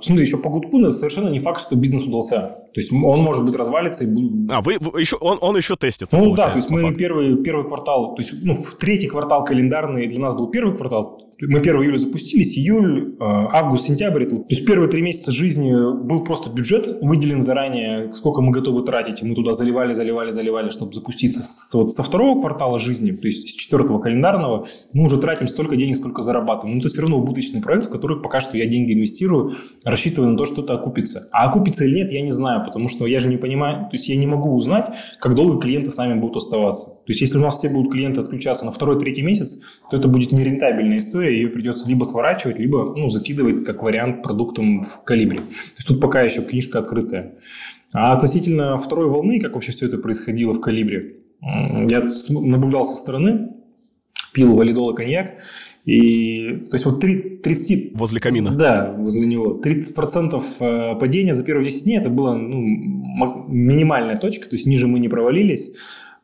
Смотри, 0.00 0.24
еще 0.24 0.38
по 0.38 0.48
Гудку 0.48 0.90
совершенно 0.90 1.28
не 1.28 1.40
факт, 1.40 1.60
что 1.60 1.76
бизнес 1.76 2.04
удался. 2.04 2.56
То 2.72 2.80
есть 2.80 2.90
он 2.90 3.20
может 3.20 3.44
быть 3.44 3.54
развалится 3.54 4.04
и 4.04 4.06
будет... 4.06 4.50
А, 4.50 4.62
вы, 4.62 4.78
вы 4.80 4.98
еще, 4.98 5.16
он, 5.16 5.36
он 5.42 5.58
еще 5.58 5.76
тестится, 5.76 6.16
Ну 6.16 6.34
да, 6.34 6.48
то 6.48 6.56
есть 6.56 6.70
мы 6.70 6.94
первый, 6.94 7.36
первый 7.42 7.68
квартал, 7.68 8.14
то 8.14 8.22
есть 8.22 8.32
ну, 8.42 8.54
в 8.54 8.76
третий 8.76 9.08
квартал 9.08 9.44
календарный 9.44 10.06
для 10.06 10.20
нас 10.20 10.34
был 10.34 10.50
первый 10.50 10.74
квартал, 10.74 11.30
мы 11.42 11.58
1 11.60 11.82
июля 11.82 11.98
запустились, 11.98 12.58
июль, 12.58 13.16
август, 13.18 13.86
сентябрь. 13.86 14.24
Это, 14.24 14.36
то 14.36 14.44
есть 14.48 14.66
первые 14.66 14.90
три 14.90 15.02
месяца 15.02 15.32
жизни 15.32 15.72
был 15.72 16.22
просто 16.22 16.50
бюджет 16.50 16.98
выделен 17.00 17.40
заранее, 17.40 18.12
сколько 18.12 18.42
мы 18.42 18.52
готовы 18.52 18.82
тратить. 18.82 19.22
Мы 19.22 19.34
туда 19.34 19.52
заливали, 19.52 19.92
заливали, 19.92 20.30
заливали, 20.30 20.68
чтобы 20.68 20.92
запуститься. 20.92 21.40
С, 21.40 21.72
вот 21.72 21.92
со 21.92 22.02
второго 22.02 22.40
квартала 22.40 22.69
жизни, 22.78 23.12
то 23.12 23.26
есть 23.26 23.48
с 23.48 23.52
четвертого 23.52 23.98
календарного, 23.98 24.66
мы 24.92 25.04
уже 25.04 25.18
тратим 25.18 25.48
столько 25.48 25.76
денег, 25.76 25.96
сколько 25.96 26.22
зарабатываем. 26.22 26.76
Но 26.76 26.80
это 26.80 26.88
все 26.88 27.02
равно 27.02 27.18
убыточный 27.18 27.60
проект, 27.60 27.86
в 27.86 27.90
который 27.90 28.20
пока 28.20 28.40
что 28.40 28.56
я 28.56 28.66
деньги 28.66 28.92
инвестирую, 28.92 29.54
рассчитывая 29.84 30.30
на 30.30 30.36
то, 30.36 30.44
что 30.44 30.62
это 30.62 30.74
окупится. 30.74 31.28
А 31.32 31.48
окупится 31.48 31.84
или 31.84 31.96
нет, 31.96 32.10
я 32.10 32.22
не 32.22 32.30
знаю, 32.30 32.64
потому 32.64 32.88
что 32.88 33.06
я 33.06 33.20
же 33.20 33.28
не 33.28 33.36
понимаю, 33.36 33.84
то 33.90 33.96
есть 33.96 34.08
я 34.08 34.16
не 34.16 34.26
могу 34.26 34.54
узнать, 34.54 34.94
как 35.18 35.34
долго 35.34 35.60
клиенты 35.60 35.90
с 35.90 35.96
нами 35.96 36.18
будут 36.18 36.36
оставаться. 36.36 36.90
То 36.90 37.12
есть 37.12 37.20
если 37.20 37.38
у 37.38 37.40
нас 37.40 37.58
все 37.58 37.68
будут 37.68 37.92
клиенты 37.92 38.20
отключаться 38.20 38.64
на 38.64 38.72
второй-третий 38.72 39.22
месяц, 39.22 39.60
то 39.90 39.96
это 39.96 40.08
будет 40.08 40.32
нерентабельная 40.32 40.98
история, 40.98 41.34
ее 41.34 41.48
придется 41.48 41.88
либо 41.88 42.04
сворачивать, 42.04 42.58
либо 42.58 42.94
ну, 42.96 43.08
закидывать 43.10 43.64
как 43.64 43.82
вариант 43.82 44.22
продуктом 44.22 44.82
в 44.82 45.02
калибре. 45.04 45.38
То 45.38 45.76
есть 45.78 45.88
тут 45.88 46.00
пока 46.00 46.22
еще 46.22 46.42
книжка 46.42 46.78
открытая. 46.78 47.34
А 47.92 48.12
относительно 48.12 48.78
второй 48.78 49.08
волны, 49.08 49.40
как 49.40 49.54
вообще 49.54 49.72
все 49.72 49.86
это 49.86 49.98
происходило 49.98 50.52
в 50.52 50.60
калибре, 50.60 51.16
я 51.42 52.08
наблюдал 52.28 52.84
со 52.84 52.94
стороны, 52.94 53.50
пил 54.32 54.54
валидол 54.54 54.90
и 54.90 54.96
коньяк, 54.96 55.38
и, 55.84 56.66
то 56.70 56.74
есть 56.76 56.84
вот 56.84 57.00
30... 57.00 57.94
Возле 57.94 58.20
камина. 58.20 58.52
Да, 58.52 58.92
возле 58.96 59.26
него. 59.26 59.58
30% 59.62 60.42
э, 60.60 60.98
падения 60.98 61.34
за 61.34 61.44
первые 61.44 61.70
10 61.70 61.84
дней, 61.84 61.98
это 61.98 62.10
была 62.10 62.36
ну, 62.36 62.58
минимальная 63.48 64.16
точка, 64.16 64.48
то 64.48 64.56
есть 64.56 64.66
ниже 64.66 64.86
мы 64.86 65.00
не 65.00 65.08
провалились. 65.08 65.72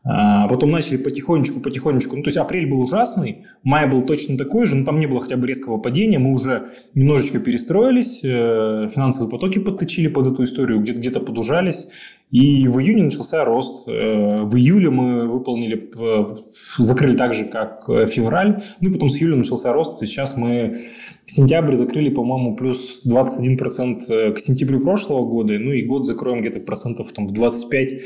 А 0.09 0.47
потом 0.47 0.71
начали 0.71 0.99
потихонечку, 0.99 1.59
потихонечку. 1.59 2.17
Ну, 2.17 2.23
то 2.23 2.29
есть 2.29 2.37
апрель 2.37 2.71
был 2.71 2.81
ужасный, 2.81 3.45
май 3.65 3.91
был 3.91 4.03
точно 4.03 4.39
такой 4.39 4.67
же, 4.67 4.77
но 4.77 4.85
там 4.85 5.01
не 5.01 5.07
было 5.07 5.19
хотя 5.19 5.37
бы 5.37 5.49
резкого 5.49 5.79
падения. 5.79 6.21
Мы 6.21 6.33
уже 6.33 6.69
немножечко 6.95 7.41
перестроились, 7.41 8.21
э, 8.23 8.89
финансовые 8.89 9.29
потоки 9.29 9.59
подточили 9.59 10.07
под 10.07 10.29
эту 10.29 10.45
историю, 10.45 10.81
где-то 10.81 11.01
где 11.01 11.11
подужались. 11.11 11.89
И 12.31 12.69
в 12.69 12.79
июне 12.79 13.03
начался 13.03 13.45
рост. 13.45 13.89
Э, 13.89 14.43
в 14.43 14.55
июле 14.55 14.91
мы 14.91 15.27
выполнили, 15.27 15.91
э, 15.99 16.37
закрыли 16.79 17.17
так 17.17 17.35
же, 17.35 17.47
как 17.47 17.83
февраль. 18.09 18.63
Ну 18.81 18.91
и 18.91 18.93
потом 18.93 19.09
с 19.09 19.21
июля 19.21 19.35
начался 19.35 19.73
рост. 19.73 19.99
То 19.99 20.05
есть 20.05 20.13
сейчас 20.13 20.37
мы 20.37 20.79
сентябрь 21.25 21.75
закрыли, 21.75 22.11
по-моему, 22.11 22.55
плюс 22.55 23.03
21% 23.05 24.35
к 24.35 24.39
сентябрю 24.39 24.81
прошлого 24.81 25.27
года. 25.27 25.55
Ну 25.59 25.73
и 25.73 25.83
год 25.83 26.07
закроем 26.07 26.43
где-то 26.43 26.61
процентов 26.61 27.11
там, 27.13 27.27
в 27.27 27.33
25 27.33 28.03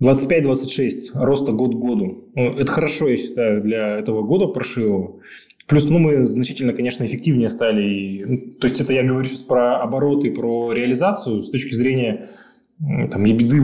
25-26 0.00 1.12
роста 1.14 1.52
год 1.52 1.74
к 1.74 1.78
году. 1.78 2.28
Ну, 2.34 2.50
это 2.50 2.70
хорошо, 2.70 3.08
я 3.08 3.16
считаю, 3.16 3.62
для 3.62 3.98
этого 3.98 4.22
года 4.22 4.48
паршивого. 4.48 5.20
Плюс, 5.66 5.88
ну, 5.88 5.98
мы 5.98 6.24
значительно, 6.24 6.72
конечно, 6.72 7.04
эффективнее 7.04 7.48
стали. 7.48 8.24
Ну, 8.24 8.38
то 8.60 8.66
есть 8.66 8.80
это 8.80 8.92
я 8.92 9.02
говорю 9.02 9.24
сейчас 9.24 9.42
про 9.42 9.80
обороты, 9.82 10.30
про 10.30 10.72
реализацию 10.72 11.42
с 11.42 11.50
точки 11.50 11.74
зрения 11.74 12.28
там, 13.10 13.24
ебеды, 13.24 13.62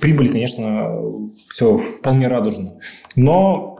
прибыли, 0.00 0.28
конечно, 0.28 1.28
все 1.50 1.76
вполне 1.78 2.28
радужно. 2.28 2.78
Но, 3.16 3.78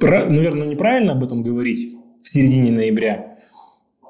наверное, 0.00 0.68
неправильно 0.68 1.12
об 1.12 1.24
этом 1.24 1.42
говорить 1.42 1.96
в 2.20 2.28
середине 2.28 2.70
ноября 2.70 3.38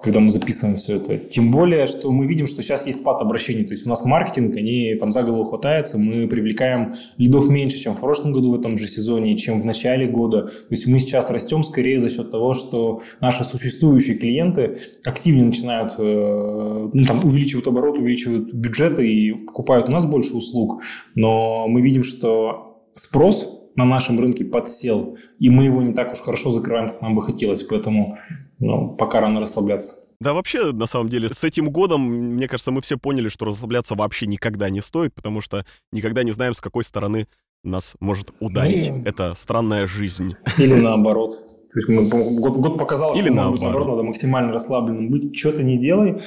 когда 0.02 0.20
мы 0.20 0.30
записываем 0.30 0.76
все 0.76 0.96
это. 0.96 1.16
Тем 1.16 1.50
более, 1.50 1.86
что 1.86 2.10
мы 2.10 2.26
видим, 2.26 2.46
что 2.46 2.60
сейчас 2.60 2.86
есть 2.86 2.98
спад 2.98 3.22
обращений. 3.22 3.64
То 3.64 3.72
есть 3.72 3.86
у 3.86 3.88
нас 3.88 4.04
маркетинг, 4.04 4.56
они 4.56 4.94
там 4.96 5.12
за 5.12 5.22
голову 5.22 5.44
хватаются, 5.44 5.96
мы 5.98 6.26
привлекаем 6.26 6.92
лидов 7.18 7.48
меньше, 7.48 7.78
чем 7.78 7.94
в 7.94 8.00
прошлом 8.00 8.32
году 8.32 8.50
в 8.50 8.58
этом 8.58 8.76
же 8.76 8.86
сезоне, 8.86 9.36
чем 9.36 9.60
в 9.60 9.64
начале 9.64 10.06
года. 10.06 10.42
То 10.42 10.66
есть 10.70 10.86
мы 10.86 10.98
сейчас 10.98 11.30
растем 11.30 11.62
скорее 11.62 12.00
за 12.00 12.08
счет 12.08 12.30
того, 12.30 12.54
что 12.54 13.02
наши 13.20 13.44
существующие 13.44 14.16
клиенты 14.16 14.76
активнее 15.04 15.46
начинают, 15.46 15.94
э, 15.98 16.90
ну, 16.92 17.04
там, 17.04 17.24
увеличивают 17.24 17.68
оборот, 17.68 17.98
увеличивают 17.98 18.52
бюджеты 18.52 19.08
и 19.08 19.32
покупают 19.32 19.88
у 19.88 19.92
нас 19.92 20.04
больше 20.04 20.34
услуг. 20.34 20.82
Но 21.14 21.68
мы 21.68 21.80
видим, 21.80 22.02
что 22.02 22.88
спрос 22.94 23.48
на 23.74 23.84
нашем 23.84 24.20
рынке 24.20 24.44
подсел, 24.44 25.16
и 25.38 25.48
мы 25.48 25.64
его 25.64 25.82
не 25.82 25.94
так 25.94 26.12
уж 26.12 26.20
хорошо 26.20 26.50
закрываем, 26.50 26.88
как 26.88 27.02
нам 27.02 27.14
бы 27.14 27.22
хотелось. 27.22 27.62
Поэтому 27.62 28.16
ну, 28.62 28.96
пока 28.96 29.20
рано 29.20 29.40
расслабляться. 29.40 29.96
Да, 30.20 30.34
вообще, 30.34 30.70
на 30.72 30.86
самом 30.86 31.08
деле, 31.08 31.28
с 31.28 31.42
этим 31.42 31.70
годом, 31.70 32.02
мне 32.02 32.46
кажется, 32.46 32.70
мы 32.70 32.80
все 32.80 32.96
поняли, 32.96 33.28
что 33.28 33.44
расслабляться 33.44 33.96
вообще 33.96 34.26
никогда 34.26 34.70
не 34.70 34.80
стоит, 34.80 35.12
потому 35.14 35.40
что 35.40 35.64
никогда 35.90 36.22
не 36.22 36.30
знаем, 36.30 36.54
с 36.54 36.60
какой 36.60 36.84
стороны 36.84 37.26
нас 37.64 37.94
может 37.98 38.32
ударить. 38.40 38.88
Ну, 38.88 39.02
Это 39.04 39.34
странная 39.36 39.86
жизнь. 39.86 40.36
Или 40.58 40.74
наоборот. 40.74 41.32
То 41.72 41.78
есть 41.78 41.88
мы, 41.88 42.08
год, 42.38 42.56
год 42.56 42.78
показал, 42.78 43.14
Или 43.14 43.22
что 43.22 43.32
наоборот. 43.32 43.52
Быть, 43.54 43.62
наоборот, 43.62 43.88
надо 43.88 44.02
максимально 44.04 44.52
расслабленным 44.52 45.10
быть. 45.10 45.36
Что 45.36 45.52
ты 45.52 45.64
не 45.64 45.78
делай, 45.78 46.20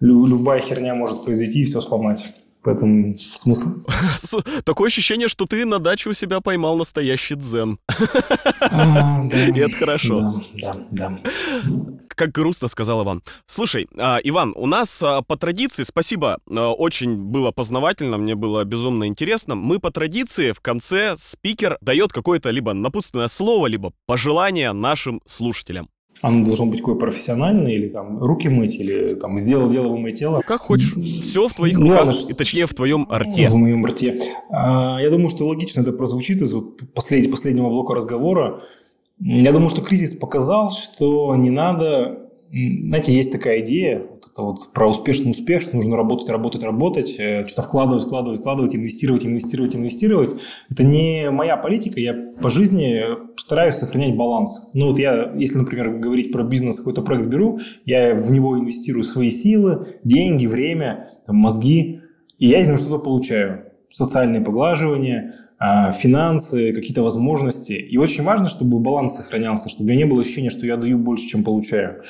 любая 0.00 0.60
херня 0.60 0.94
может 0.94 1.24
произойти 1.24 1.62
и 1.62 1.64
все 1.64 1.80
сломать. 1.80 2.26
Поэтому 2.68 3.16
смысл. 3.18 3.68
Такое 4.64 4.88
ощущение, 4.88 5.28
что 5.28 5.46
ты 5.46 5.64
на 5.64 5.78
даче 5.78 6.10
у 6.10 6.12
себя 6.12 6.42
поймал 6.42 6.76
настоящий 6.76 7.34
дзен. 7.34 7.78
А, 8.70 9.24
да, 9.24 9.46
И 9.48 9.58
это 9.58 9.74
хорошо. 9.76 10.42
Да, 10.60 10.76
да, 10.90 11.18
да. 11.22 11.30
Как 12.08 12.32
грустно 12.32 12.68
сказал 12.68 13.02
Иван. 13.02 13.22
Слушай, 13.46 13.88
а, 13.96 14.18
Иван, 14.22 14.52
у 14.54 14.66
нас 14.66 15.00
а, 15.02 15.22
по 15.22 15.36
традиции, 15.38 15.84
спасибо, 15.84 16.38
очень 16.46 17.16
было 17.16 17.50
познавательно, 17.50 18.18
мне 18.18 18.34
было 18.34 18.64
безумно 18.64 19.06
интересно. 19.06 19.54
Мы 19.54 19.78
по 19.78 19.90
традиции 19.90 20.52
в 20.52 20.60
конце 20.60 21.16
спикер 21.16 21.78
дает 21.80 22.12
какое-то 22.12 22.50
либо 22.50 22.74
напутственное 22.74 23.28
слово, 23.28 23.68
либо 23.68 23.92
пожелание 24.06 24.72
нашим 24.72 25.22
слушателям. 25.26 25.88
Оно 26.20 26.44
должно 26.44 26.66
быть 26.66 26.80
какое 26.80 26.96
профессиональное, 26.96 27.72
или 27.72 27.86
там 27.86 28.18
руки 28.18 28.48
мыть, 28.48 28.74
или 28.74 29.14
там 29.14 29.38
сделал 29.38 29.70
дело 29.70 29.88
вымыть 29.88 30.18
тело. 30.18 30.40
Как 30.44 30.62
хочешь. 30.62 30.94
Все 30.94 31.46
в 31.46 31.54
твоих 31.54 31.78
руках, 31.78 32.06
Ладно, 32.06 32.14
и 32.28 32.32
точнее 32.32 32.66
в 32.66 32.74
твоем 32.74 33.08
рте. 33.12 33.48
В 33.48 33.54
моем 33.54 33.86
рте. 33.86 34.20
А, 34.50 34.98
я 35.00 35.10
думаю, 35.10 35.28
что 35.28 35.46
логично 35.46 35.82
это 35.82 35.92
прозвучит 35.92 36.42
из 36.42 36.52
вот 36.52 36.92
послед... 36.92 37.30
последнего 37.30 37.68
блока 37.68 37.94
разговора. 37.94 38.62
Я 39.20 39.52
думаю, 39.52 39.70
что 39.70 39.80
кризис 39.80 40.14
показал, 40.14 40.72
что 40.72 41.36
не 41.36 41.50
надо 41.50 42.27
знаете, 42.50 43.12
есть 43.12 43.30
такая 43.30 43.60
идея 43.60 44.00
вот 44.00 44.24
это 44.30 44.42
вот 44.42 44.72
про 44.72 44.88
успешный 44.88 45.30
успех, 45.30 45.62
что 45.62 45.76
нужно 45.76 45.96
работать, 45.96 46.30
работать, 46.30 46.62
работать, 46.62 47.14
э, 47.18 47.44
что-то 47.44 47.62
вкладывать, 47.62 48.04
вкладывать, 48.04 48.40
вкладывать, 48.40 48.74
инвестировать, 48.74 49.26
инвестировать, 49.26 49.76
инвестировать. 49.76 50.40
Это 50.70 50.82
не 50.82 51.30
моя 51.30 51.56
политика, 51.56 52.00
я 52.00 52.14
по 52.40 52.50
жизни 52.50 53.02
стараюсь 53.36 53.74
сохранять 53.74 54.16
баланс. 54.16 54.68
Ну 54.72 54.88
вот 54.88 54.98
я, 54.98 55.32
если, 55.36 55.58
например, 55.58 55.98
говорить 55.98 56.32
про 56.32 56.42
бизнес, 56.42 56.78
какой-то 56.78 57.02
проект 57.02 57.26
беру, 57.26 57.58
я 57.84 58.14
в 58.14 58.30
него 58.30 58.58
инвестирую 58.58 59.04
свои 59.04 59.30
силы, 59.30 59.98
деньги, 60.04 60.46
время, 60.46 61.08
там, 61.26 61.36
мозги, 61.36 62.00
и 62.38 62.46
я 62.46 62.60
из 62.60 62.68
него 62.68 62.78
что-то 62.78 62.98
получаю 62.98 63.67
социальные 63.90 64.40
поглаживания, 64.40 65.34
а, 65.58 65.92
финансы, 65.92 66.72
какие-то 66.72 67.02
возможности. 67.02 67.72
И 67.72 67.96
очень 67.96 68.24
важно, 68.24 68.48
чтобы 68.48 68.78
баланс 68.78 69.16
сохранялся, 69.16 69.68
чтобы 69.68 69.84
у 69.84 69.88
меня 69.88 70.04
не 70.04 70.10
было 70.10 70.20
ощущения, 70.20 70.50
что 70.50 70.66
я 70.66 70.76
даю 70.76 70.98
больше, 70.98 71.26
чем 71.26 71.44
получаю. 71.44 72.02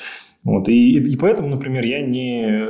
Вот. 0.43 0.69
И, 0.69 0.97
и 0.97 1.17
поэтому, 1.17 1.49
например, 1.49 1.85
я 1.85 2.01
не 2.01 2.67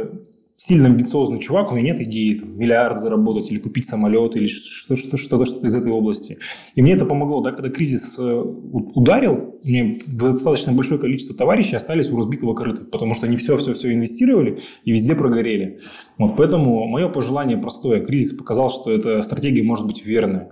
сильно 0.59 0.87
амбициозный 0.87 1.39
чувак, 1.39 1.71
у 1.71 1.75
меня 1.75 1.93
нет 1.93 2.01
идеи 2.01 2.33
там, 2.33 2.59
миллиард 2.59 2.99
заработать 2.99 3.49
или 3.49 3.59
купить 3.59 3.85
самолет 3.85 4.35
или 4.35 4.47
что-то, 4.47 4.97
что-то, 4.97 5.45
что-то 5.45 5.67
из 5.67 5.73
этой 5.73 5.89
области. 5.93 6.37
И 6.75 6.81
мне 6.81 6.93
это 6.93 7.05
помогло, 7.05 7.39
да, 7.39 7.53
когда 7.53 7.69
кризис 7.69 8.19
э, 8.19 8.21
ударил, 8.21 9.57
мне 9.63 9.99
достаточно 10.05 10.73
большое 10.73 10.99
количество 10.99 11.33
товарищей 11.33 11.77
остались 11.77 12.11
у 12.11 12.17
разбитого 12.17 12.55
корыта, 12.55 12.83
потому 12.83 13.13
что 13.13 13.25
они 13.25 13.37
все-все-все 13.37 13.93
инвестировали 13.93 14.59
и 14.83 14.91
везде 14.91 15.15
прогорели. 15.15 15.79
Вот, 16.17 16.35
поэтому 16.35 16.85
мое 16.87 17.07
пожелание 17.07 17.57
простое. 17.57 18.03
Кризис 18.03 18.33
показал, 18.33 18.69
что 18.69 18.91
эта 18.91 19.21
стратегия 19.21 19.63
может 19.63 19.87
быть 19.87 20.05
верная. 20.05 20.51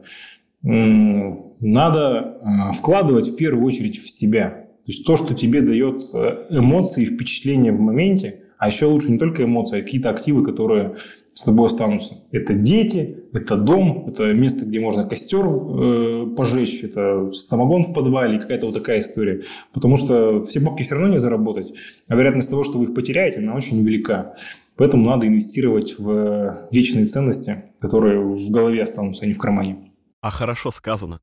Надо 0.62 2.40
э, 2.40 2.74
вкладывать 2.78 3.28
в 3.28 3.36
первую 3.36 3.66
очередь 3.66 3.98
в 3.98 4.10
себя. 4.10 4.68
То 4.86 4.92
есть 4.92 5.06
то, 5.06 5.18
что 5.18 5.34
тебе 5.34 5.60
дает 5.60 6.02
э, 6.16 6.46
эмоции 6.50 7.04
и 7.04 7.06
впечатления 7.06 7.74
в 7.74 7.82
моменте– 7.82 8.44
а 8.58 8.68
еще 8.68 8.86
лучше 8.86 9.12
не 9.12 9.18
только 9.18 9.44
эмоции, 9.44 9.80
а 9.80 9.84
какие-то 9.84 10.10
активы, 10.10 10.44
которые 10.44 10.96
с 11.28 11.44
тобой 11.44 11.68
останутся. 11.68 12.16
Это 12.32 12.56
дети, 12.56 13.26
это 13.34 13.56
дом, 13.56 14.08
это 14.08 14.34
место, 14.34 14.66
где 14.66 14.80
можно 14.80 15.04
костер 15.04 15.46
э, 15.46 16.28
пожечь, 16.36 16.84
это 16.84 17.32
самогон 17.32 17.84
в 17.84 17.94
подвале, 17.94 18.40
какая-то 18.40 18.66
вот 18.66 18.76
такая 18.76 19.00
история. 19.00 19.44
Потому 19.74 19.98
что 19.98 20.42
все 20.42 20.60
бабки 20.60 20.84
все 20.84 20.96
равно 20.96 21.10
не 21.10 21.20
заработать, 21.20 21.74
а 22.08 22.16
вероятность 22.16 22.50
того, 22.50 22.64
что 22.64 22.80
вы 22.80 22.86
их 22.86 22.96
потеряете, 22.96 23.40
она 23.40 23.56
очень 23.56 23.82
велика. 23.82 24.36
Поэтому 24.78 25.06
надо 25.06 25.28
инвестировать 25.28 25.98
в 25.98 26.56
вечные 26.72 27.06
ценности, 27.06 27.64
которые 27.80 28.22
в 28.22 28.52
голове 28.52 28.82
останутся, 28.84 29.26
а 29.26 29.28
не 29.28 29.34
в 29.34 29.40
кармане. 29.40 29.92
А 30.22 30.30
хорошо 30.30 30.72
сказано. 30.72 31.20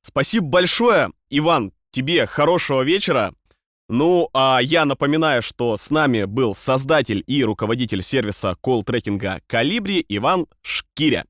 Спасибо 0.00 0.46
большое, 0.46 1.08
Иван. 1.30 1.72
Тебе 1.90 2.26
хорошего 2.26 2.82
вечера. 2.82 3.32
Ну, 3.88 4.28
а 4.34 4.60
я 4.62 4.84
напоминаю, 4.84 5.40
что 5.40 5.78
с 5.78 5.90
нами 5.90 6.24
был 6.24 6.54
создатель 6.54 7.24
и 7.26 7.42
руководитель 7.42 8.02
сервиса 8.02 8.54
колл-трекинга 8.62 9.40
Калибри 9.46 10.04
Иван 10.10 10.46
Шкиря. 10.60 11.24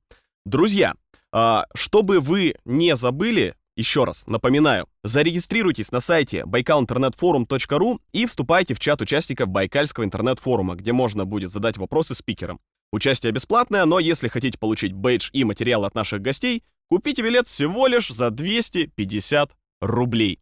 Друзья, 0.45 0.95
а, 1.33 1.67
чтобы 1.75 2.19
вы 2.19 2.57
не 2.65 2.97
забыли, 2.97 3.55
еще 3.77 4.03
раз 4.03 4.27
напоминаю, 4.27 4.89
зарегистрируйтесь 5.05 5.93
на 5.93 6.01
сайте 6.01 6.45
байкалинтернетфорум.ру 6.47 8.01
и 8.13 8.27
вступайте 8.27 8.75
в 8.75 8.81
чат 8.81 9.01
участников 9.01 9.49
Байкальского 9.49 10.03
интернет-форума, 10.03 10.75
где 10.75 10.93
можно 10.93 11.25
будет 11.25 11.53
задать 11.53 11.77
вопросы 11.77 12.17
спикерам. 12.17 12.59
Участие 12.93 13.31
бесплатное, 13.31 13.85
но 13.85 14.01
если 14.01 14.27
хотите 14.27 14.59
получить 14.59 14.95
бейдж 14.95 15.31
и 15.33 15.45
материалы 15.45 15.87
от 15.87 15.95
наших 15.95 16.23
гостей, 16.23 16.65
купите 16.91 17.23
билет 17.23 17.47
всего 17.47 17.87
лишь 17.87 18.09
за 18.09 18.31
250 18.31 19.53
рублей. 19.81 20.41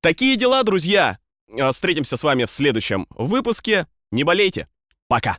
Такие 0.00 0.36
дела, 0.36 0.64
друзья! 0.64 1.21
А, 1.58 1.72
встретимся 1.72 2.16
с 2.16 2.22
вами 2.22 2.44
в 2.44 2.50
следующем 2.50 3.06
выпуске. 3.10 3.86
Не 4.10 4.24
болейте. 4.24 4.68
Пока. 5.08 5.38